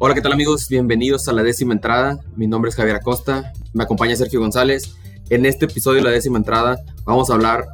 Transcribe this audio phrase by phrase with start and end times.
[0.00, 0.68] Hola, ¿qué tal amigos?
[0.68, 2.18] Bienvenidos a la décima entrada.
[2.34, 4.96] Mi nombre es Javier Acosta, me acompaña Sergio González.
[5.30, 7.68] En este episodio de la décima entrada vamos a hablar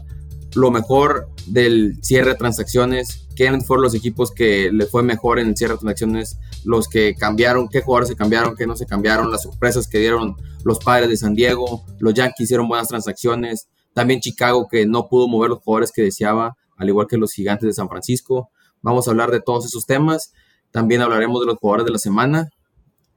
[0.55, 5.49] lo mejor del cierre de transacciones, quiénes fueron los equipos que le fue mejor en
[5.49, 9.31] el cierre de transacciones, los que cambiaron, qué jugadores se cambiaron, qué no se cambiaron,
[9.31, 14.21] las sorpresas que dieron los padres de San Diego, los Yankees hicieron buenas transacciones, también
[14.21, 17.73] Chicago que no pudo mover los jugadores que deseaba, al igual que los gigantes de
[17.73, 18.51] San Francisco.
[18.83, 20.33] Vamos a hablar de todos esos temas,
[20.71, 22.51] también hablaremos de los jugadores de la semana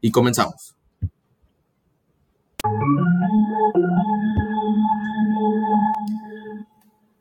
[0.02, 0.75] y comenzamos.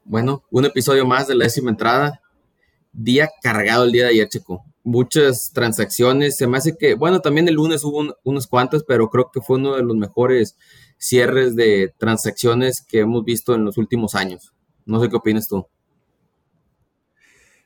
[0.04, 2.20] Bueno, un episodio más de la décima entrada.
[2.92, 4.62] Día cargado el día de ayer, Checo.
[4.84, 6.36] Muchas transacciones.
[6.36, 9.56] Se me hace que, bueno, también el lunes hubo unas cuantas, pero creo que fue
[9.56, 10.56] uno de los mejores
[10.98, 14.52] cierres de transacciones que hemos visto en los últimos años.
[14.84, 15.66] No sé qué opinas tú.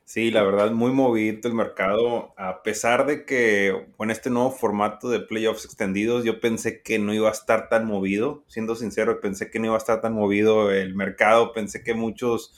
[0.08, 2.32] Sí, la verdad, muy movido el mercado.
[2.36, 7.12] A pesar de que con este nuevo formato de playoffs extendidos, yo pensé que no
[7.12, 8.44] iba a estar tan movido.
[8.46, 11.52] Siendo sincero, pensé que no iba a estar tan movido el mercado.
[11.52, 12.54] Pensé que muchos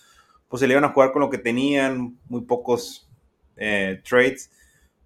[0.48, 3.08] pues se le iban a jugar con lo que tenían, muy pocos
[3.56, 4.50] eh, trades.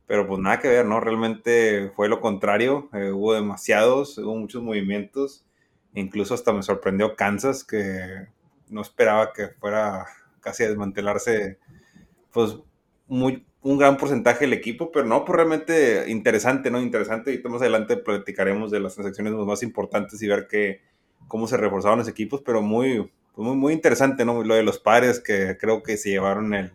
[0.07, 0.99] Pero pues nada que ver, ¿no?
[1.01, 2.89] Realmente fue lo contrario.
[2.93, 5.45] Eh, hubo demasiados, hubo muchos movimientos.
[5.95, 8.27] Incluso hasta me sorprendió Kansas, que
[8.69, 10.07] no esperaba que fuera
[10.41, 11.59] casi a desmantelarse
[12.33, 12.57] pues
[13.07, 16.81] muy, un gran porcentaje del equipo, pero no, pues realmente interesante, ¿no?
[16.81, 20.81] Interesante y más adelante platicaremos de las transacciones más importantes y ver que,
[21.29, 24.43] cómo se reforzaron los equipos, pero muy, pues muy, muy interesante, ¿no?
[24.43, 26.73] Lo de los padres que creo que se llevaron el,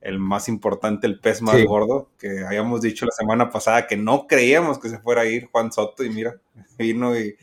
[0.00, 4.26] el más importante, el pez más gordo, que habíamos dicho la semana pasada que no
[4.28, 6.36] creíamos que se fuera a ir Juan Soto y mira,
[6.78, 7.36] vino y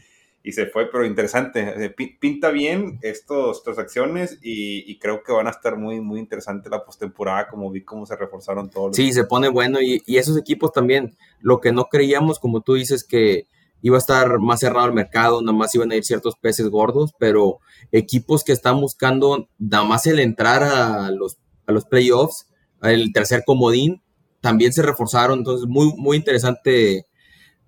[0.45, 1.95] y se fue, pero interesante.
[2.19, 6.83] Pinta bien estas transacciones y, y, creo que van a estar muy, muy interesante la
[6.83, 8.95] postemporada, como vi cómo se reforzaron todos.
[8.95, 12.73] Sí, se pone bueno y, y, esos equipos también, lo que no creíamos, como tú
[12.73, 13.47] dices, que
[13.81, 17.13] iba a estar más cerrado el mercado, nada más iban a ir ciertos peces gordos,
[17.17, 17.59] pero
[17.93, 21.37] equipos que están buscando nada más el entrar a los,
[21.67, 22.47] a los playoffs,
[22.81, 24.01] el tercer comodín,
[24.41, 27.05] también se reforzaron, entonces muy, muy interesante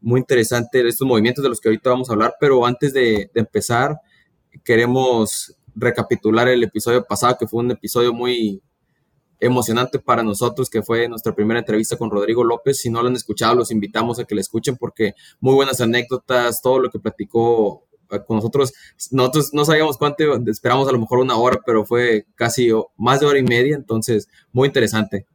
[0.06, 4.00] muy interesante estos movimientos de los que ahorita vamos a hablar, pero antes de, empezar,
[4.64, 8.62] queremos recapitular el episodio pasado, que fue un episodio muy
[9.40, 12.80] emocionante para nosotros, que fue nuestra primera entrevista con Rodrigo López.
[12.80, 16.62] Si no lo han escuchado, los invitamos a que la escuchen porque muy buenas anécdotas,
[16.62, 18.74] todo lo que platicó eh, con nosotros.
[19.10, 23.26] Nosotros no sabíamos cuánto, esperamos a lo mejor una hora, pero fue casi más de
[23.26, 25.26] hora y media, entonces muy interesante.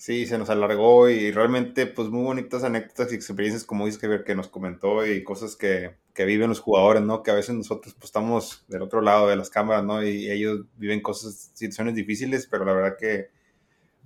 [0.00, 4.24] Sí, se nos alargó y realmente pues muy bonitas anécdotas y experiencias como dices que,
[4.24, 7.22] que nos comentó y cosas que, que, viven los jugadores, ¿no?
[7.22, 10.02] Que a veces nosotros pues estamos del otro lado de las cámaras, ¿no?
[10.02, 13.28] Y ellos viven cosas, situaciones difíciles, pero la verdad que,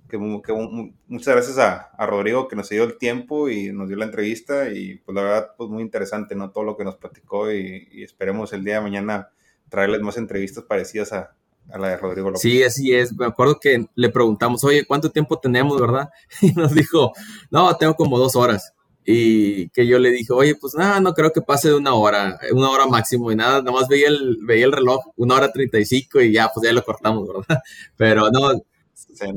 [0.09, 4.05] que, muchas gracias a, a, Rodrigo que nos dio el tiempo y nos dio la
[4.05, 6.51] entrevista y pues la verdad pues muy interesante, ¿no?
[6.51, 9.29] Todo lo que nos platicó y, y esperemos el día de mañana
[9.69, 11.35] traerles más entrevistas parecidas a,
[11.71, 12.41] a la de Rodrigo López.
[12.41, 13.13] Sí, así es.
[13.15, 16.09] Me acuerdo que le preguntamos, oye, ¿cuánto tiempo tenemos, verdad?
[16.41, 17.13] Y nos dijo,
[17.49, 18.73] no, tengo como dos horas.
[19.05, 22.39] Y que yo le dije, oye, pues nada, no creo que pase de una hora,
[22.51, 25.77] una hora máximo y nada, nada más veía el, veía el reloj, una hora treinta
[25.77, 27.61] y cinco y ya, pues ya lo cortamos, ¿verdad?
[27.95, 28.53] Pero no,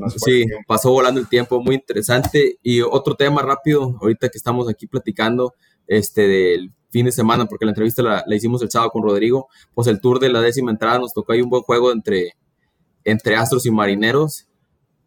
[0.09, 2.57] sí, pasó volando el tiempo, muy interesante.
[2.63, 5.53] Y otro tema rápido, ahorita que estamos aquí platicando,
[5.89, 9.87] este, del fin de semana, porque la entrevista la, hicimos el sábado con Rodrigo, pues
[9.87, 12.35] el tour de la décima entrada nos tocó ahí un buen juego entre,
[13.03, 14.47] entre Astros y Marineros.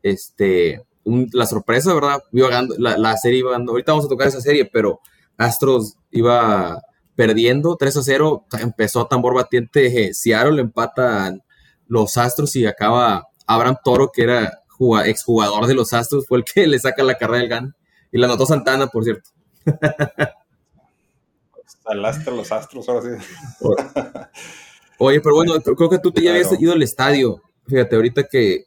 [0.03, 2.23] Este, la sorpresa, ¿verdad?
[2.33, 5.01] Iba ganando, la, serie iba ganando, ahorita vamos a tocar esa serie, pero
[5.37, 6.83] Astros iba
[7.15, 11.43] perdiendo 3 a 0, empezó tambor batiente, eh, Seattle empatan
[11.87, 14.63] los Astros y acaba Abraham Toro, que era
[15.05, 17.77] exjugador de los Astros, fue el que le saca la carrera del GAN.
[18.11, 19.31] Y la anotó Santana, por cierto.
[21.93, 23.27] Salaste los astros, ahora sí.
[24.99, 27.43] Oye, pero bueno, creo que tú te ya habías ido al estadio.
[27.67, 28.65] Fíjate, ahorita que,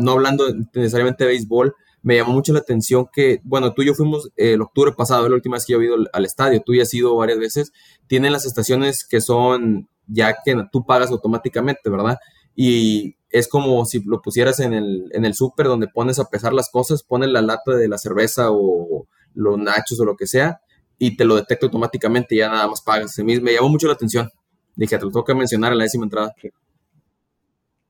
[0.00, 3.94] no hablando necesariamente de béisbol, me llamó mucho la atención que, bueno, tú y yo
[3.94, 6.84] fuimos el octubre pasado, la última vez que yo he ido al, estadio, tú ya
[6.84, 7.72] has ido varias veces,
[8.06, 12.16] tienen las estaciones que son ya que tú pagas automáticamente, ¿verdad?
[12.56, 16.54] Y es como si lo pusieras en el, en el súper donde pones a pesar
[16.54, 20.61] las cosas, pones la lata de la cerveza o los nachos o lo que sea,
[21.04, 23.18] y te lo detecta automáticamente y ya nada más pagas.
[23.18, 24.30] Me, me llamó mucho la atención.
[24.76, 26.32] Dije, te lo tengo que mencionar en la décima entrada.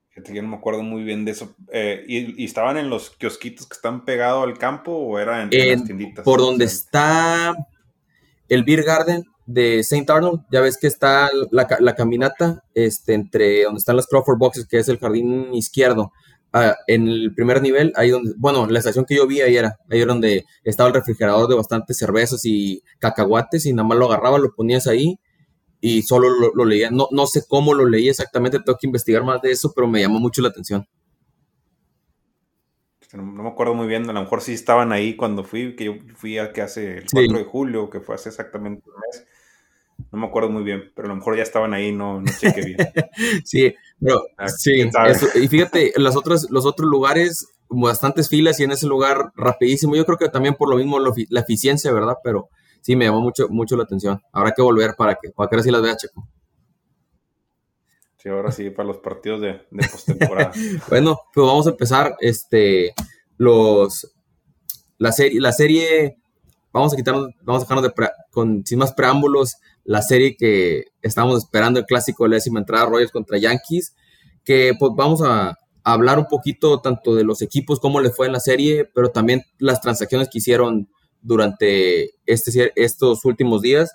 [0.08, 1.54] Fíjate, yo no me acuerdo muy bien de eso.
[1.70, 5.84] Eh, ¿y, estaban en los kiosquitos que están pegados al campo o era en, las
[5.84, 6.24] tienditas?
[6.24, 7.54] Por donde está
[8.48, 10.10] el Beer Garden de St.
[10.10, 14.66] Arnold, ya ves que está la, la, caminata este, entre donde están las Crawford Boxes,
[14.66, 16.12] que es el jardín izquierdo.
[16.52, 19.76] Ah, en el primer nivel, ahí donde, bueno, la estación que yo vi ahí era,
[19.90, 24.06] ahí era donde estaba el refrigerador de bastantes cervezas y cacahuates y nada más lo
[24.06, 25.18] agarraba, lo ponías ahí
[25.80, 26.90] y solo lo, leía.
[26.90, 30.00] No, no sé cómo lo leí exactamente, tengo que investigar más de eso, pero me
[30.00, 30.86] llamó mucho la atención.
[33.12, 35.94] No, me acuerdo muy bien, a lo mejor sí estaban ahí cuando fui, que yo
[36.14, 39.26] fui a que hace el 4 de julio, que fue hace exactamente un mes.
[40.10, 42.62] No me acuerdo muy bien, pero a lo mejor ya estaban ahí, no, no chequé
[42.62, 42.78] bien.
[43.44, 44.88] sí, pero ah, sí,
[45.34, 49.96] y fíjate, los otros, los otros lugares, bastantes filas y en ese lugar rapidísimo.
[49.96, 52.16] Yo creo que también por lo mismo la eficiencia, ¿verdad?
[52.22, 52.48] Pero
[52.80, 54.20] sí me llamó mucho, mucho la atención.
[54.32, 56.28] Habrá que volver para que, para que ahora sí las vea, Checo.
[58.18, 60.52] Sí, ahora sí, para los partidos de, de postemporada.
[60.88, 62.14] bueno, pues vamos a empezar.
[62.20, 62.94] Este,
[63.36, 64.14] los,
[64.98, 66.18] la serie, la serie,
[66.72, 71.38] vamos a quitarnos, vamos a dejarnos de con, sin más preámbulos, la serie que estamos
[71.38, 73.94] esperando, el clásico de la décima entrada, Royals contra Yankees,
[74.44, 78.32] que pues vamos a, hablar un poquito tanto de los equipos, cómo les fue en
[78.32, 80.88] la serie, pero también las transacciones que hicieron
[81.20, 83.92] durante este, estos últimos días,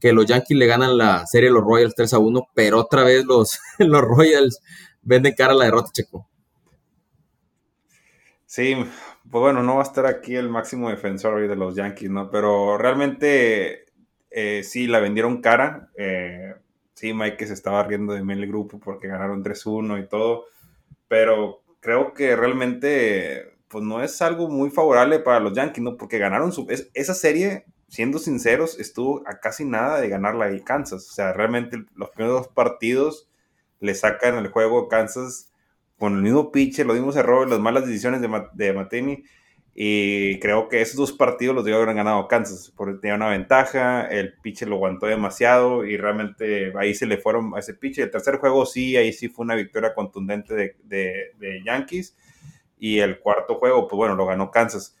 [0.00, 3.04] que los Yankees le ganan la serie a los Royals 3 a 1, pero otra
[3.04, 4.60] vez los, los Royals
[5.02, 6.28] venden cara a la derrota, Checo.
[8.44, 8.74] Sí,
[9.30, 12.30] pues bueno, no va a estar aquí el máximo defensor de los Yankees, ¿no?
[12.30, 13.84] Pero realmente
[14.30, 15.90] eh, sí, la vendieron cara.
[15.96, 16.54] Eh,
[16.94, 20.46] sí, Mike se estaba riendo de mí en el grupo porque ganaron 3-1 y todo.
[21.08, 25.96] Pero creo que realmente pues no es algo muy favorable para los Yankees, ¿no?
[25.96, 26.66] Porque ganaron su...
[26.92, 31.08] esa serie, siendo sinceros, estuvo a casi nada de ganarla ahí Kansas.
[31.08, 33.28] O sea, realmente los primeros dos partidos
[33.78, 35.52] le sacan el juego a Kansas
[35.98, 39.24] con el mismo pitch, los mismos errores, las malas decisiones de, de Mateni.
[39.74, 44.06] Y creo que esos dos partidos los debió haber ganado Kansas, porque tenía una ventaja,
[44.06, 48.04] el pitcher lo aguantó demasiado y realmente ahí se le fueron a ese pitcher.
[48.04, 52.16] El tercer juego sí, ahí sí fue una victoria contundente de, de, de Yankees
[52.78, 54.96] y el cuarto juego, pues bueno, lo ganó Kansas.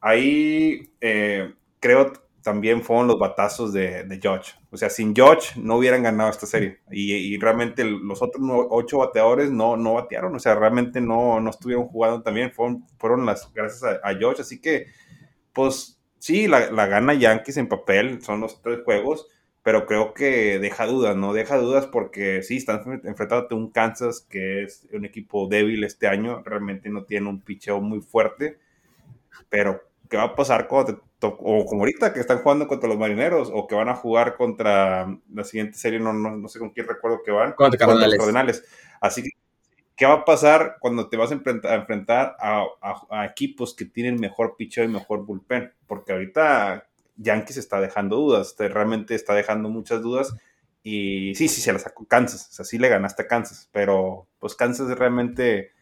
[0.00, 2.12] Ahí eh, creo
[2.42, 4.52] también fueron los batazos de, de George.
[4.70, 6.80] O sea, sin George no hubieran ganado esta serie.
[6.90, 10.34] Y, realmente los otros ocho bateadores no, no batearon.
[10.34, 12.52] O sea, realmente no, no estuvieron jugando también.
[12.52, 14.42] Fueron, fueron las gracias a, a George.
[14.42, 14.86] Así que,
[15.52, 18.22] pues sí, la, la, gana Yankees en papel.
[18.22, 19.28] Son los tres juegos
[19.62, 21.32] pero creo que deja dudas, ¿no?
[21.34, 26.08] Deja dudas porque sí, están enfrentando a un Kansas que es un equipo débil este
[26.08, 28.58] año, realmente no tiene un picheo muy fuerte,
[29.48, 33.50] pero ¿qué va a pasar cuando o como ahorita que están jugando contra los marineros,
[33.52, 36.88] o que van a jugar contra la siguiente serie, no, no, no sé con quién
[36.88, 38.64] recuerdo que van, contra, contra los Cardenales.
[39.00, 39.30] Así que,
[39.96, 42.64] ¿qué va a pasar cuando te vas a enfrentar, a,
[43.10, 45.72] a, equipos que tienen mejor picheo y mejor bullpen?
[45.86, 50.34] Porque ahorita Yankees está dejando dudas, realmente está dejando muchas dudas.
[50.82, 54.26] Y sí, sí, se la sacó Kansas, o sea, sí le ganaste a Kansas, pero
[54.38, 55.72] pues Kansas realmente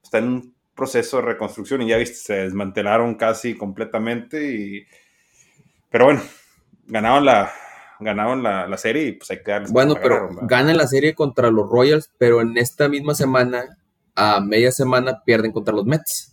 [0.00, 4.52] está en un proceso de reconstrucción y ya viste, se desmantelaron casi completamente.
[4.52, 4.86] Y...
[5.90, 6.22] Pero bueno,
[6.86, 7.52] ganaron la,
[8.00, 9.72] ganaron la, serie y pues hay que darles.
[9.72, 13.78] Bueno, pero ganan la serie contra los Royals, pero en esta misma semana,
[14.14, 16.32] a media semana, pierden contra los Mets.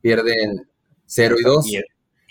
[0.00, 0.68] Pierden
[1.06, 1.66] 0 y 2.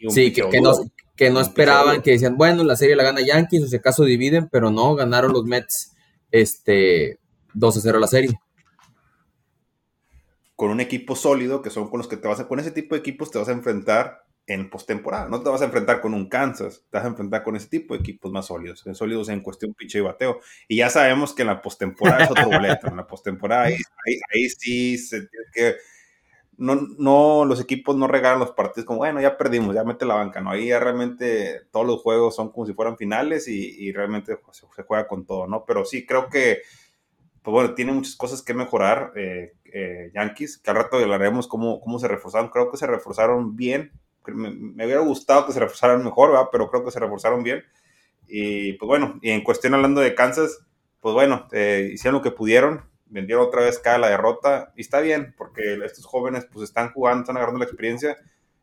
[0.10, 0.74] Sí, que, que, no,
[1.16, 4.50] que no esperaban, que decían, bueno, la serie la gana Yankees, o si acaso dividen,
[4.50, 5.96] pero no, ganaron los Mets
[6.32, 7.20] este
[7.54, 8.40] 2 a 0 la serie.
[10.56, 12.96] Con un equipo sólido, que son con los que te vas a, con ese tipo
[12.96, 15.28] de equipos te vas a enfrentar en postemporada.
[15.28, 17.94] No te vas a enfrentar con un Kansas, te vas a enfrentar con ese tipo
[17.94, 20.40] de equipos más sólidos, sólidos en cuestión pinche y bateo.
[20.68, 22.88] Y ya sabemos que en la postemporada es otro boleto.
[22.88, 23.74] En la postemporada ahí,
[24.06, 25.76] ahí, ahí, sí se tiene que
[26.58, 30.16] no, no, los equipos no regalan los partidos como, bueno, ya perdimos, ya mete la
[30.16, 30.52] banca, ¿no?
[30.52, 35.08] Ahí ya realmente todos los juegos son como si fueran finales y, realmente se, juega
[35.08, 35.66] con todo, ¿no?
[35.66, 36.62] Pero sí, creo que,
[37.42, 41.82] pues bueno, tiene muchas cosas que mejorar eh, eh, Yankees, que al rato hablaremos cómo,
[41.82, 43.92] cómo se reforzaron, creo que se reforzaron bien,
[44.26, 46.48] me, hubiera gustado que se reforzaran mejor, ¿verdad?
[46.50, 47.62] Pero creo que se reforzaron bien.
[48.26, 50.66] Y pues bueno, y en cuestión hablando de Kansas,
[51.02, 55.02] pues bueno, eh, hicieron lo que pudieron, vendieron otra vez cada la derrota y está
[55.02, 58.16] bien porque estos jóvenes pues están jugando, están agarrando la experiencia.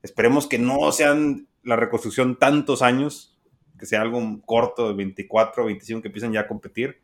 [0.02, 3.38] Esperemos que no sean la reconstrucción tantos años,
[3.78, 7.02] que sea algo corto de 24, 25 que empiecen ya a competir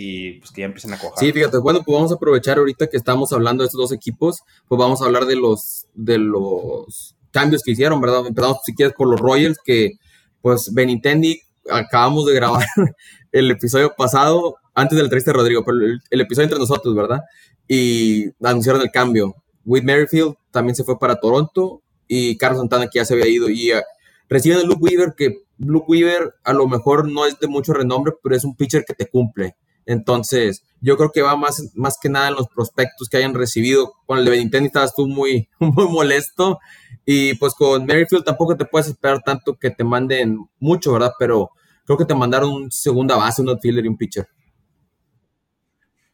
[0.00, 1.18] y pues que ya empiecen a cojar.
[1.18, 4.42] Sí, fíjate, bueno, pues vamos a aprovechar ahorita que estamos hablando de estos dos equipos,
[4.68, 8.24] pues vamos a hablar de los de los cambios que hicieron, ¿verdad?
[8.24, 9.98] Empezamos si quieres por los Royals que
[10.40, 12.64] pues Benintendi acabamos de grabar
[13.32, 17.22] el episodio pasado antes del triste Rodrigo, pero el, episodio entre nosotros, ¿verdad?
[17.66, 19.34] Y anunciaron el cambio.
[19.64, 23.50] Whit Merrifield también se fue para Toronto y Carlos Santana que ya se había ido.
[23.50, 23.80] Y uh,
[24.28, 28.14] reciben a Luke Weaver, que Luke Weaver a lo mejor no es de mucho renombre,
[28.22, 29.56] pero es un pitcher que te cumple.
[29.88, 33.94] Entonces, yo creo que va más, más que nada en los prospectos que hayan recibido.
[34.04, 36.58] Con el de Benintendi estabas tú muy, muy molesto.
[37.06, 41.14] Y pues con Merrifield tampoco te puedes esperar tanto que te manden mucho, ¿verdad?
[41.18, 41.52] Pero
[41.86, 44.28] creo que te mandaron un segunda base, un outfielder y un pitcher.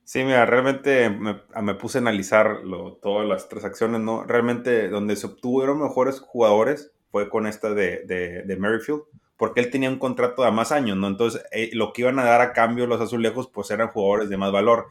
[0.05, 2.61] Sí, mira, realmente me, puse a analizar
[3.03, 4.23] todas las transacciones, ¿no?
[4.23, 9.03] Realmente donde se obtuvieron mejores jugadores fue con esta de, de, Merrifield,
[9.37, 11.09] porque él tenía un contrato de más años, ¿no?
[11.09, 14.37] Entonces, eh, lo que iban a dar a cambio los azulejos, pues eran jugadores de
[14.37, 14.87] más valor.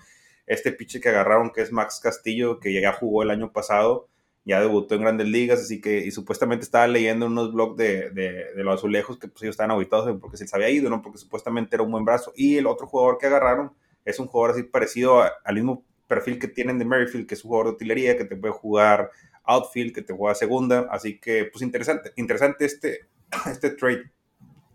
[0.46, 4.10] Este pitcher que agarraron, que es Max Castillo, que ya jugó el año pasado,
[4.46, 8.54] ya debutó en grandes ligas, así que, y supuestamente estaba leyendo unos blogs de, de,
[8.54, 11.02] de los azulejos que pues ellos estaban auditados porque se les había ido, ¿no?
[11.02, 12.34] Porque supuestamente era un buen brazo.
[12.36, 13.72] Y el otro jugador que agarraron
[14.04, 17.50] es un jugador así parecido al mismo perfil que tienen de Merrifield, que es un
[17.50, 19.12] jugador de utilería, que te puede jugar
[19.46, 23.08] outfield, que te juega segunda, así que pues interesante, interesante este,
[23.50, 24.12] este trade.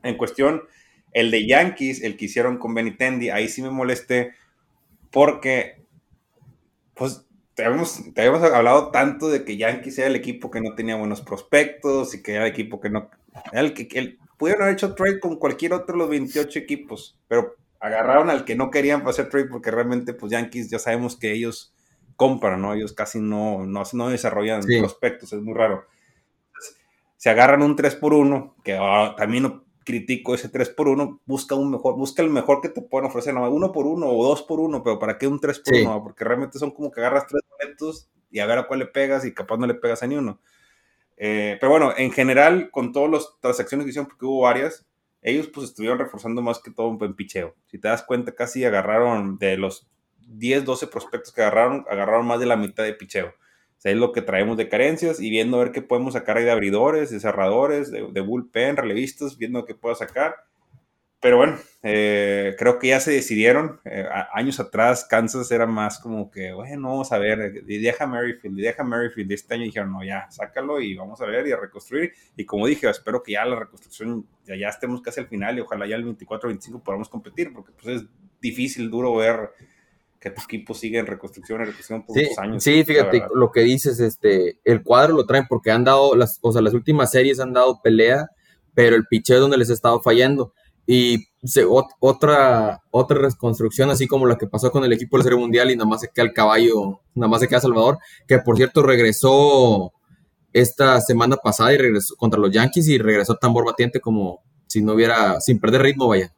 [0.09, 0.63] En cuestión,
[1.13, 4.35] el de Yankees, el que hicieron con Benitendi, ahí sí me molesté
[5.11, 5.85] porque
[6.95, 8.01] pues te habíamos,
[8.43, 12.35] hablado tanto de que Yankees era el equipo que no tenía buenos prospectos y que
[12.35, 13.11] era el equipo que no...
[13.53, 17.57] el que, el, pudieron haber hecho trade con cualquier otro de los 28 equipos, pero
[17.81, 21.33] agarraron al que no querían para hacer trade porque realmente pues Yankees ya sabemos que
[21.33, 21.75] ellos
[22.17, 22.75] compran, ¿no?
[22.75, 25.85] Ellos casi no, no, no desarrollan prospectos, es muy raro.
[27.17, 31.23] se agarran un 3 por 1 que ah, también no critico ese 3 por 1
[31.25, 34.29] busca un mejor, busca el mejor que te puedan ofrecer, no, uno por uno o
[34.29, 36.03] dos por uno, pero ¿para qué un 3 por 1?
[36.03, 39.25] Porque realmente son como que agarras tres boletos y a ver a cuál le pegas
[39.25, 40.41] y capaz no le pegas a ni uno.
[41.17, 44.87] Eh, pero bueno, en general, con todas las transacciones que hicieron, porque hubo varias,
[45.23, 47.57] ellos pues estuvieron reforzando más que todo en picheo.
[47.65, 49.89] Si te das cuenta, casi agarraron de los
[50.27, 53.33] 10, 12 prospectos que agarraron, agarraron más de la mitad de picheo.
[53.79, 56.37] O sea, es lo que traemos de carencias y viendo a ver qué podemos sacar
[56.37, 60.35] ahí de abridores, de cerradores, de, de bullpen, relevistas, viendo qué puedo sacar.
[61.21, 63.81] Pero bueno, eh, creo que ya se decidieron.
[63.85, 68.59] Eh, años atrás, Kansas era más como que, bueno, vamos a ver, y deja Merrifield,
[68.59, 69.33] y deja Merrifield.
[69.33, 72.13] Este año dijeron, no, ya, sácalo y vamos a ver y a reconstruir.
[72.37, 75.61] Y como dije, espero que ya la reconstrucción, ya, ya estemos casi al final y
[75.61, 78.09] ojalá ya el 24-25 podamos competir, porque pues es
[78.41, 79.51] difícil, duro ver
[80.21, 82.63] que tu equipo sigue en reconstrucción, en reconstrucción por sí, años.
[82.63, 86.53] Sí, fíjate, lo que dices, este, el cuadro lo traen porque han dado, las, o
[86.53, 88.29] sea, las últimas series han dado pelea,
[88.75, 90.53] pero el picheo es donde les ha estado fallando
[90.91, 91.29] y
[92.01, 95.77] otra, otra reconstrucción, así como la que pasó con el equipo del Serie Mundial y
[95.77, 99.93] nada más se queda el caballo, nada más se queda Salvador, que por cierto regresó
[100.55, 104.95] esta semana pasada y regresó contra los Yankees y regresó tambor batiente como si no
[104.95, 106.33] hubiera, sin perder ritmo, vaya.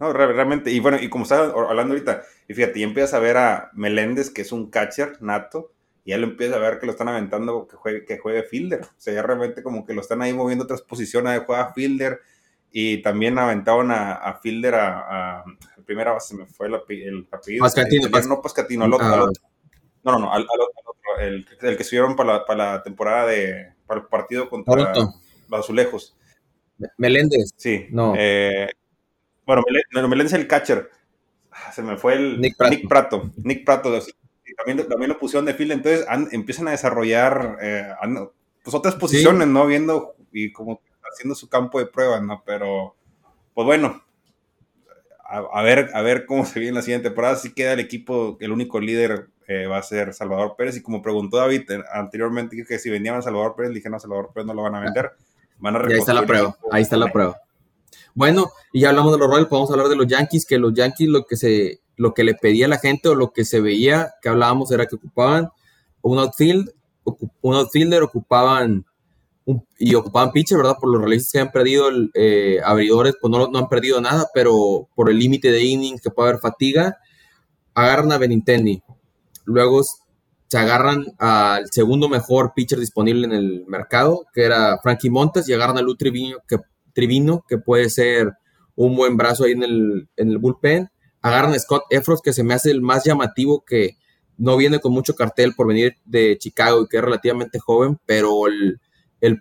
[0.00, 3.36] No, realmente, y bueno, y como estaba hablando ahorita, y fíjate, y empiezas a ver
[3.36, 5.72] a Meléndez, que es un catcher nato,
[6.04, 8.80] y ya lo empieza a ver que lo están aventando que juegue, que juegue fielder.
[8.80, 12.20] O sea, ya realmente como que lo están ahí moviendo otras posiciones de juega fielder.
[12.72, 15.44] Y también aventaron a, a fielder a, a,
[15.84, 17.26] primera base, me fue el, apellido.
[17.60, 18.08] Pascatino.
[18.28, 19.30] no Pascatino, al otro, ah.
[20.04, 23.74] No, no, no, al, otro, el, el, que subieron para la, para la temporada de,
[23.86, 26.16] para el partido contra los azulejos.
[26.96, 27.50] Meléndez.
[27.56, 27.88] Sí.
[27.90, 28.14] No.
[28.16, 28.68] Eh,
[29.92, 30.90] bueno, Meléndez, es el catcher.
[31.50, 32.72] Ah, se me fue el Nick Prato.
[32.72, 34.00] Nick Prato, Nick Prato
[34.56, 37.88] también, también lo pusieron de fila, entonces empiezan a desarrollar eh,
[38.62, 39.66] pues otras posiciones, ¿no?
[39.66, 40.80] Viendo y como
[41.12, 42.42] haciendo su campo de pruebas, ¿no?
[42.44, 42.94] Pero,
[43.54, 44.02] pues bueno,
[45.24, 47.36] a, ver, a ver cómo se viene la siguiente temporada.
[47.36, 50.76] Si queda el equipo, el único líder eh, va a ser Salvador Pérez.
[50.76, 54.30] Y como preguntó David eh, anteriormente, que si vendían a Salvador Pérez, dije, no, Salvador
[54.34, 55.12] Pérez no lo van a vender.
[55.58, 57.40] Van a ahí está la prueba, ahí está la prueba.
[58.14, 61.08] Bueno, y ya hablamos de los Royals, podemos hablar de los Yankees, que los Yankees
[61.08, 64.30] lo que se lo que le pedía la gente o lo que se veía que
[64.30, 65.50] hablábamos era que ocupaban
[66.00, 66.72] un outfield,
[67.42, 68.86] un outfielder, ocupaban
[69.78, 70.76] y ocupaban pitcher, ¿verdad?
[70.80, 74.88] Por los realistas que han perdido eh, abridores, pues no, no, han perdido nada, pero
[74.94, 76.98] por el límite de innings que puede haber fatiga,
[77.74, 78.82] agarran a Benintendi.
[79.44, 85.48] Luego se agarran al segundo mejor pitcher disponible en el mercado, que era Frankie Montes,
[85.48, 86.56] y agarran a Lu Trivino, que,
[86.94, 88.32] Trivino, que puede ser
[88.76, 90.90] un buen brazo ahí en el, en el bullpen
[91.22, 93.96] agarran a Scott Efros, que se me hace el más llamativo, que
[94.38, 98.46] no viene con mucho cartel por venir de Chicago y que es relativamente joven, pero
[98.46, 98.80] el,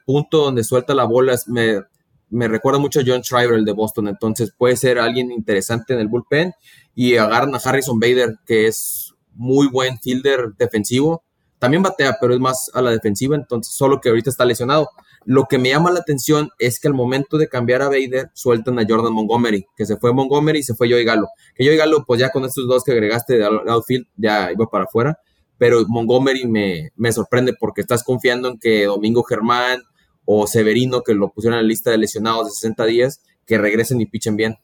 [0.05, 1.81] punto donde suelta la bola me,
[2.29, 5.99] me, recuerda mucho a John Schreiber, el de Boston, entonces puede ser alguien interesante en
[5.99, 6.53] el bullpen.
[6.95, 11.23] Y agarran a Harrison Bader, que es muy buen fielder defensivo.
[11.59, 14.89] También batea, pero es más a la defensiva, entonces solo que ahorita está lesionado.
[15.25, 18.79] Lo que me llama la atención es que al momento de cambiar a Vader, sueltan
[18.79, 21.27] a Jordan Montgomery, que se fue Montgomery y se fue Joey Galo.
[21.55, 24.85] Que Joey Galo, pues ya con estos dos que agregaste de outfield, ya iba para
[24.85, 25.19] afuera.
[25.57, 29.83] Pero Montgomery me, me sorprende porque estás confiando en que Domingo Germán
[30.25, 33.99] o Severino, que lo pusieron en la lista de lesionados de 60 días, que regresen
[33.99, 34.57] y pichen bien.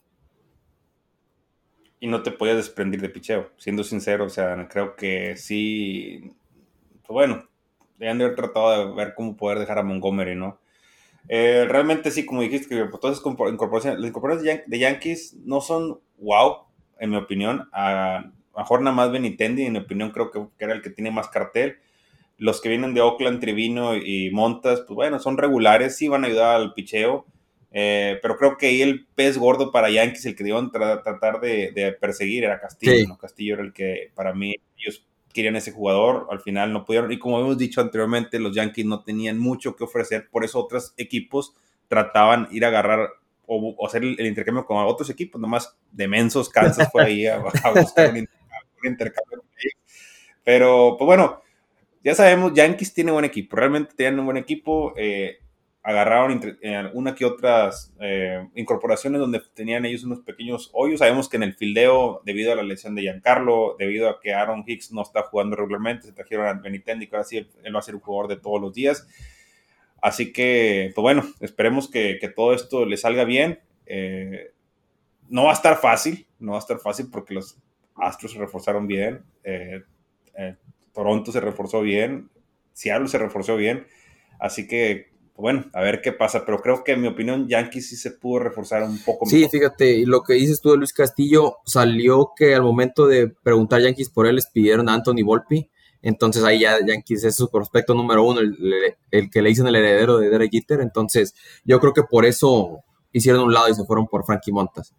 [2.06, 6.36] y no te podías desprender de picheo, siendo sincero, o sea, creo que sí,
[7.02, 7.50] pues bueno,
[7.98, 10.60] deben de haber tratado de ver cómo poder dejar a Montgomery, ¿no?
[11.28, 15.62] Eh, realmente sí, como dijiste, que pues, todas las incorporaciones, las incorporaciones de Yankees no
[15.62, 16.66] son wow,
[17.00, 17.68] en mi opinión.
[17.74, 21.30] A, mejor nada más Benitendi, en mi opinión, creo que, era el que tiene más
[21.30, 21.78] cartel.
[22.38, 26.28] Los que vienen de Oakland, Trivino y Montas, pues bueno, son regulares, sí van a
[26.28, 27.26] ayudar al picheo.
[27.78, 31.98] Eh, pero creo que ahí el pez gordo para Yankees, el que debían tratar de,
[32.00, 33.18] perseguir, era Castillo.
[33.18, 37.12] Castillo era el que para mí ellos querían ese jugador, al final no pudieron.
[37.12, 40.94] Y como hemos dicho anteriormente, los Yankees no tenían mucho que ofrecer, por eso otros
[40.98, 41.54] equipos
[41.90, 43.10] trataban ir a agarrar
[43.46, 47.38] o, hacer el, intercambio con otros equipos, nomás de mensos Kansas fue ahí a,
[47.76, 48.28] buscar un,
[48.84, 49.44] intercambio,
[50.44, 51.42] Pero, pues bueno,
[52.04, 54.94] ya sabemos, Yankees tiene buen equipo, realmente tienen un buen equipo.
[54.96, 55.40] Eh,
[55.86, 60.98] agarraron eh, una que otras eh, incorporaciones donde tenían ellos unos pequeños hoyos.
[60.98, 64.64] Sabemos que en el fildeo, debido a la lesión de Giancarlo, debido a que Aaron
[64.66, 67.84] Hicks no está jugando regularmente, se trajeron a Benitendi, que ahora sí él va a
[67.84, 69.08] ser un jugador de todos los días.
[70.02, 73.60] Así que, pues bueno, esperemos que, todo esto le salga bien.
[73.86, 74.54] Eh,
[75.30, 77.60] no va a estar fácil, no va a estar fácil porque los
[77.96, 79.24] Astros se reforzaron bien,
[80.94, 82.32] Toronto se reforzó bien,
[82.74, 83.86] Seattle se reforzó bien.
[84.40, 87.96] Así que bueno, a ver qué pasa, pero creo que en mi opinión Yankees sí
[87.98, 91.58] se pudo reforzar un poco Sí, fíjate, y lo que dices tú de Luis Castillo,
[91.66, 95.70] salió que al momento de preguntar Yankees por él les pidieron a Anthony Volpi,
[96.02, 100.20] entonces ahí ya Yankees es su prospecto número uno, el, que le dicen el heredero
[100.20, 104.08] de Derek Jeter, entonces yo creo que por eso hicieron un lado y se fueron
[104.08, 104.94] por Frankie Montas.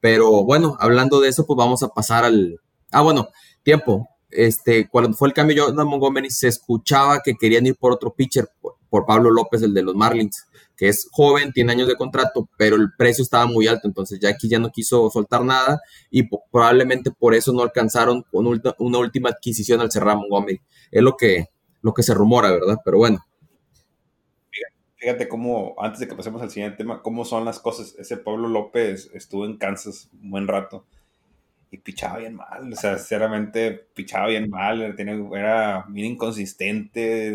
[0.00, 2.60] Pero bueno, hablando de eso, pues vamos a pasar al...
[2.90, 3.28] Ah, bueno,
[3.62, 4.08] tiempo.
[4.30, 8.12] Este, cuando fue el cambio de Jordan Montgomery, se escuchaba que querían ir por otro
[8.14, 8.48] pitcher,
[8.92, 10.46] por Pablo López, el de los Marlins,
[10.76, 14.28] que es joven, tiene años de contrato, pero el precio estaba muy alto, entonces ya
[14.28, 15.80] aquí ya no quiso soltar nada
[16.10, 20.60] y probablemente por eso no alcanzaron con una última adquisición al cerrar Montgomery.
[20.90, 21.46] Es lo que,
[21.80, 22.76] lo que se rumora, ¿verdad?
[22.84, 23.24] Pero bueno.
[24.96, 27.94] Fíjate cómo, antes de que pasemos al siguiente tema, cómo son las cosas.
[27.98, 30.84] Ese Pablo López estuvo en Kansas un buen rato
[31.72, 34.94] y pichaba bien mal, o sea, sinceramente pichaba bien mal,
[35.34, 37.34] era bien inconsistente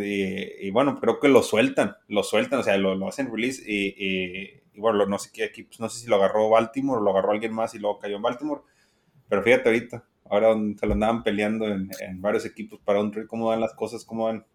[0.62, 5.08] y, bueno, creo que lo sueltan, lo sueltan, o sea, lo, hacen release y, bueno,
[5.08, 7.74] no sé qué equipos, no sé si lo agarró Baltimore o lo agarró alguien más
[7.74, 8.62] y luego cayó en Baltimore,
[9.28, 11.90] pero fíjate ahorita, ahora se lo andaban peleando en,
[12.22, 14.46] varios equipos para un cómo van las cosas, cómo van.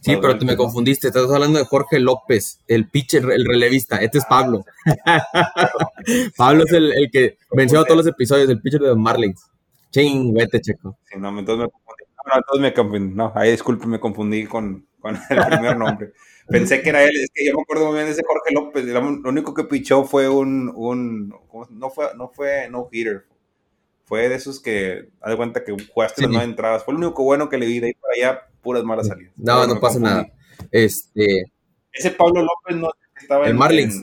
[0.00, 1.08] Sí, pero te me confundiste.
[1.08, 3.96] Estás hablando de Jorge López, el pitcher, el relevista.
[3.96, 4.64] Este es Pablo.
[6.36, 9.44] Pablo es el, que mencionó todos los episodios, el pitcher de los Marlins.
[9.90, 10.98] Ching, vete, checo.
[11.04, 12.04] Sí, no, entonces me confundí.
[12.26, 13.14] No, entonces me confundí.
[13.14, 16.12] No, ahí disculpe, me confundí con, con el primer nombre.
[16.46, 18.84] Pensé que era él, es que yo me acuerdo muy bien de ese Jorge López.
[18.84, 21.34] Lo único que pichó fue un, un
[21.70, 23.24] no fue, no fue no hitter,
[24.04, 26.84] fue de esos que, haz de cuenta que jugaste las nueve entradas.
[26.84, 29.32] Fue lo único bueno que le vi de ahí para allá, puras malas salidas.
[29.36, 30.26] No, no pasa nada.
[30.72, 31.44] Este.
[31.92, 34.02] Ese Pablo López no estaba el Marlins.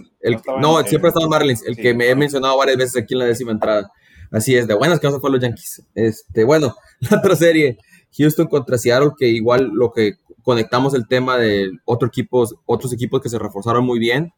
[0.62, 3.20] no, siempre ha estado en Marlins, el que me he mencionado varias veces aquí en
[3.20, 3.92] la décima entrada.
[4.32, 5.84] Así es, de buenas que no fue los Yankees.
[5.94, 7.78] Este, bueno, la otra serie,
[8.18, 13.22] Houston contra Seattle, que igual lo que conectamos el tema de otro equipos, otros equipos
[13.22, 14.32] que se reforzaron muy bien.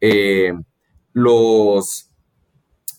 [0.00, 0.52] Eh,
[1.12, 2.10] los,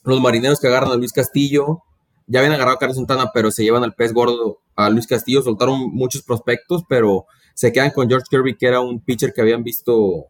[0.03, 1.83] los marineros que agarran a Luis Castillo,
[2.31, 5.41] ya habían agarrado a Carlos Santana, pero se llevan al pez gordo a Luis Castillo,
[5.41, 9.63] soltaron muchos prospectos, pero se quedan con George Kirby, que era un pitcher que habían
[9.63, 10.27] visto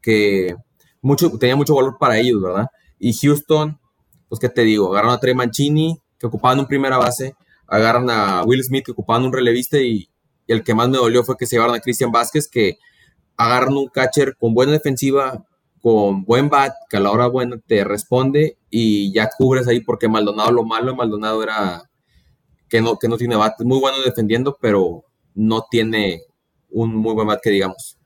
[0.00, 0.54] que
[1.02, 2.68] mucho, tenía mucho valor para ellos, ¿verdad?
[3.00, 3.80] Y Houston,
[4.28, 7.34] pues qué te digo, agarran a Trey Mancini, que ocupaban un primera base,
[7.66, 10.08] agarran a Will Smith, que ocupaban un relevista, y,
[10.46, 12.78] y el que más me dolió fue que se llevaron a Christian Vázquez, que
[13.36, 15.44] agarran un catcher con buena defensiva,
[15.80, 20.06] con buen bat, que a la hora buena te responde y ya cubres ahí porque
[20.06, 21.88] Maldonado lo malo, Maldonado era
[22.68, 25.02] que no, que no tiene bat, muy bueno defendiendo, pero
[25.34, 26.20] no tiene
[26.68, 27.98] un muy buen bat que digamos.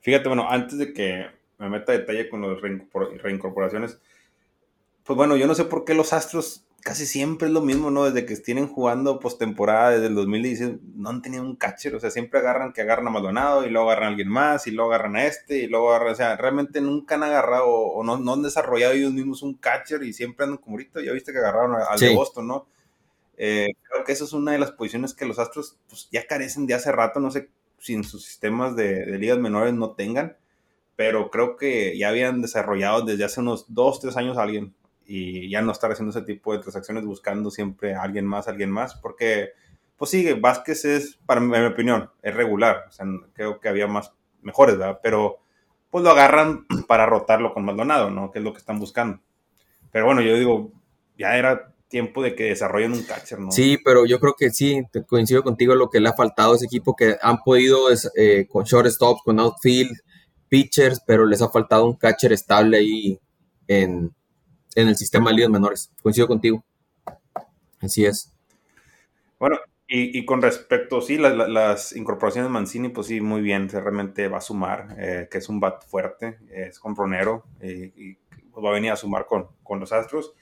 [0.00, 1.26] Fíjate, bueno, antes de que
[1.58, 2.60] me meta detalle con las
[3.22, 4.00] reincorporaciones,
[5.04, 8.04] pues bueno, yo no sé por qué los Astros casi siempre es lo mismo, ¿no?
[8.04, 12.10] Desde que tienen jugando postemporada, desde el 2016, no han tenido un catcher, o sea,
[12.10, 15.16] siempre agarran que agarran a Maldonado y luego agarran a alguien más y luego agarran
[15.16, 18.42] a este y luego agarran, o sea, realmente nunca han agarrado o no, no han
[18.42, 21.98] desarrollado ellos mismos un catcher y siempre andan como ahorita, ya viste que agarraron al
[21.98, 22.66] de Boston, ¿no?
[23.36, 26.66] Eh, creo que esa es una de las posiciones que los Astros pues, ya carecen
[26.66, 30.36] de hace rato, no sé si en sus sistemas de, de ligas menores no tengan,
[30.96, 34.74] pero creo que ya habían desarrollado desde hace unos dos, tres años alguien
[35.06, 38.70] y ya no estar haciendo ese tipo de transacciones buscando siempre a alguien más, alguien
[38.70, 39.50] más, porque,
[39.96, 43.86] pues sigue, Vázquez es, para mi, mi opinión, es regular, o sea, creo que había
[43.86, 44.12] más
[44.42, 45.00] mejores, ¿verdad?
[45.02, 45.38] Pero
[45.90, 48.30] pues lo agarran para rotarlo con Maldonado, ¿no?
[48.30, 49.20] Que es lo que están buscando.
[49.90, 50.72] Pero bueno, yo digo,
[51.18, 53.52] ya era tiempo de que desarrollen un catcher, ¿no?
[53.52, 56.64] Sí, pero yo creo que sí, coincido contigo, lo que le ha faltado a ese
[56.64, 59.92] equipo que han podido eh, con shortstops, con outfield,
[60.48, 63.20] pitchers, pero les ha faltado un catcher estable ahí
[63.68, 64.14] en,
[64.74, 65.90] el sistema de ligas menores.
[66.02, 66.64] Coincido contigo.
[67.80, 68.32] Así es.
[69.38, 69.58] Bueno,
[69.88, 74.40] y, con respecto, sí, las incorporaciones de Mancini, pues sí, muy bien, realmente va a
[74.40, 78.16] sumar, eh, que es un bat fuerte, es compronero, eh, y
[78.58, 80.32] va a venir a sumar con, con los Astros.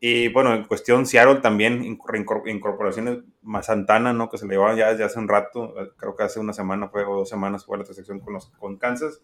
[0.00, 4.30] Y bueno, en cuestión Seattle también, incorporaciones más Santana, ¿no?
[4.30, 7.04] Que se le llevaban ya desde hace un rato, creo que hace una semana fue,
[7.04, 9.20] o dos semanas fue la transacción con, los, con Kansas.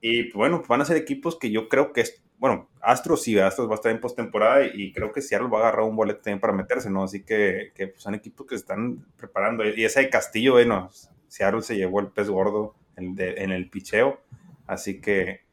[0.00, 3.38] Y pues, bueno, van a ser equipos que yo creo que es, bueno, Astros sí,
[3.38, 6.20] Astros va a estar en postemporada y creo que Seattle va a agarrar un boleto
[6.20, 7.02] también para meterse, ¿no?
[7.02, 9.64] Así que, que pues, son equipos que se están preparando.
[9.64, 10.90] Y ese de Castillo, bueno,
[11.28, 14.20] Seattle se llevó el pez gordo en, en el picheo,
[14.66, 15.46] así que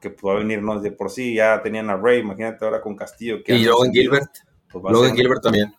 [0.00, 3.40] que pudo venirnos de por sí, ya tenían a Ray, imagínate ahora con Castillo.
[3.46, 4.30] y Logan Gilbert.
[4.72, 5.74] Pues Logan Gilbert también.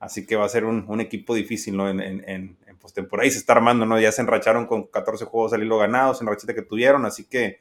[0.00, 1.88] Así que va a ser un, un equipo difícil, ¿no?
[1.88, 3.26] En, en, en, postemporada.
[3.26, 3.98] Y se está armando, ¿no?
[3.98, 7.60] Ya se enracharon con 14 juegos al hilo ganados en rachita que tuvieron, así que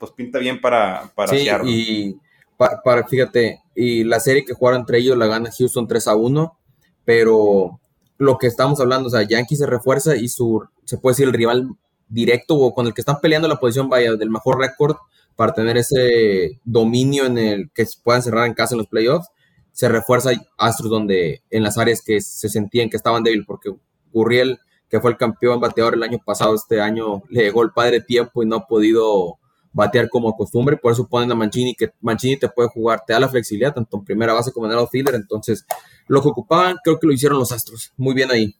[0.00, 2.16] pues pinta bien para, para sí, y
[2.56, 6.58] para, fíjate, y la serie que jugaron entre ellos la gana Houston 3 a 1,
[7.04, 7.78] pero
[8.16, 11.34] lo que estamos hablando, o sea, Yankee se refuerza y su, se puede decir, el
[11.34, 11.68] rival
[12.08, 14.96] directo o con el que están peleando la posición, vaya, del mejor récord
[15.36, 19.28] para tener ese dominio en el que se puedan cerrar en casa en los playoffs,
[19.72, 23.70] se refuerza Astros donde en las áreas que se sentían que estaban débiles, porque
[24.12, 28.00] Gurriel, que fue el campeón bateador el año pasado, este año le llegó el padre
[28.00, 29.39] tiempo y no ha podido
[29.72, 33.20] batear como costumbre, por eso ponen a Mancini, que Mancini te puede jugar, te da
[33.20, 35.64] la flexibilidad, tanto en primera base como en el outfielder, entonces
[36.08, 38.56] lo que ocupaban, creo que lo hicieron los Astros, muy bien ahí.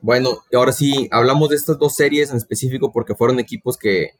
[0.00, 4.10] Bueno, y ahora sí, hablamos de estas dos series en específico porque fueron equipos que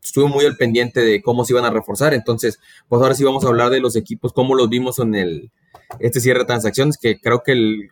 [0.00, 3.44] estuve muy al pendiente de cómo se iban a reforzar, entonces, pues ahora sí vamos
[3.44, 5.50] a hablar de los equipos, cómo los vimos en el,
[5.98, 7.90] este cierre de transacciones, que creo que el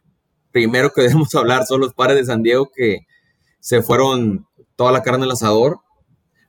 [0.53, 3.01] primero que debemos hablar son los pares de San Diego que
[3.59, 5.81] se fueron toda la carne al asador.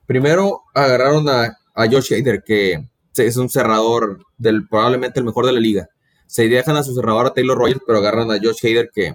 [0.06, 5.60] Primero agarraron a, Josh Hader, que es un cerrador del probablemente el mejor de la
[5.60, 5.88] liga.
[6.26, 9.14] Se dejan a su cerrador a Taylor Rogers, pero agarran a Josh Hader, que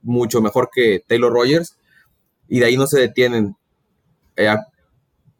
[0.00, 1.76] mucho mejor que Taylor Rogers.
[2.48, 3.56] Y de ahí no se detienen.
[4.36, 4.54] Eh,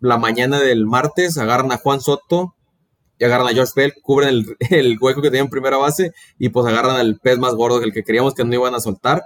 [0.00, 2.54] la mañana del martes agarran a Juan Soto
[3.18, 6.66] y agarran a George Bell, cubren el, hueco que tenía en primera base y pues
[6.66, 9.24] agarran al pez más gordo, el que creíamos que no iban a soltar,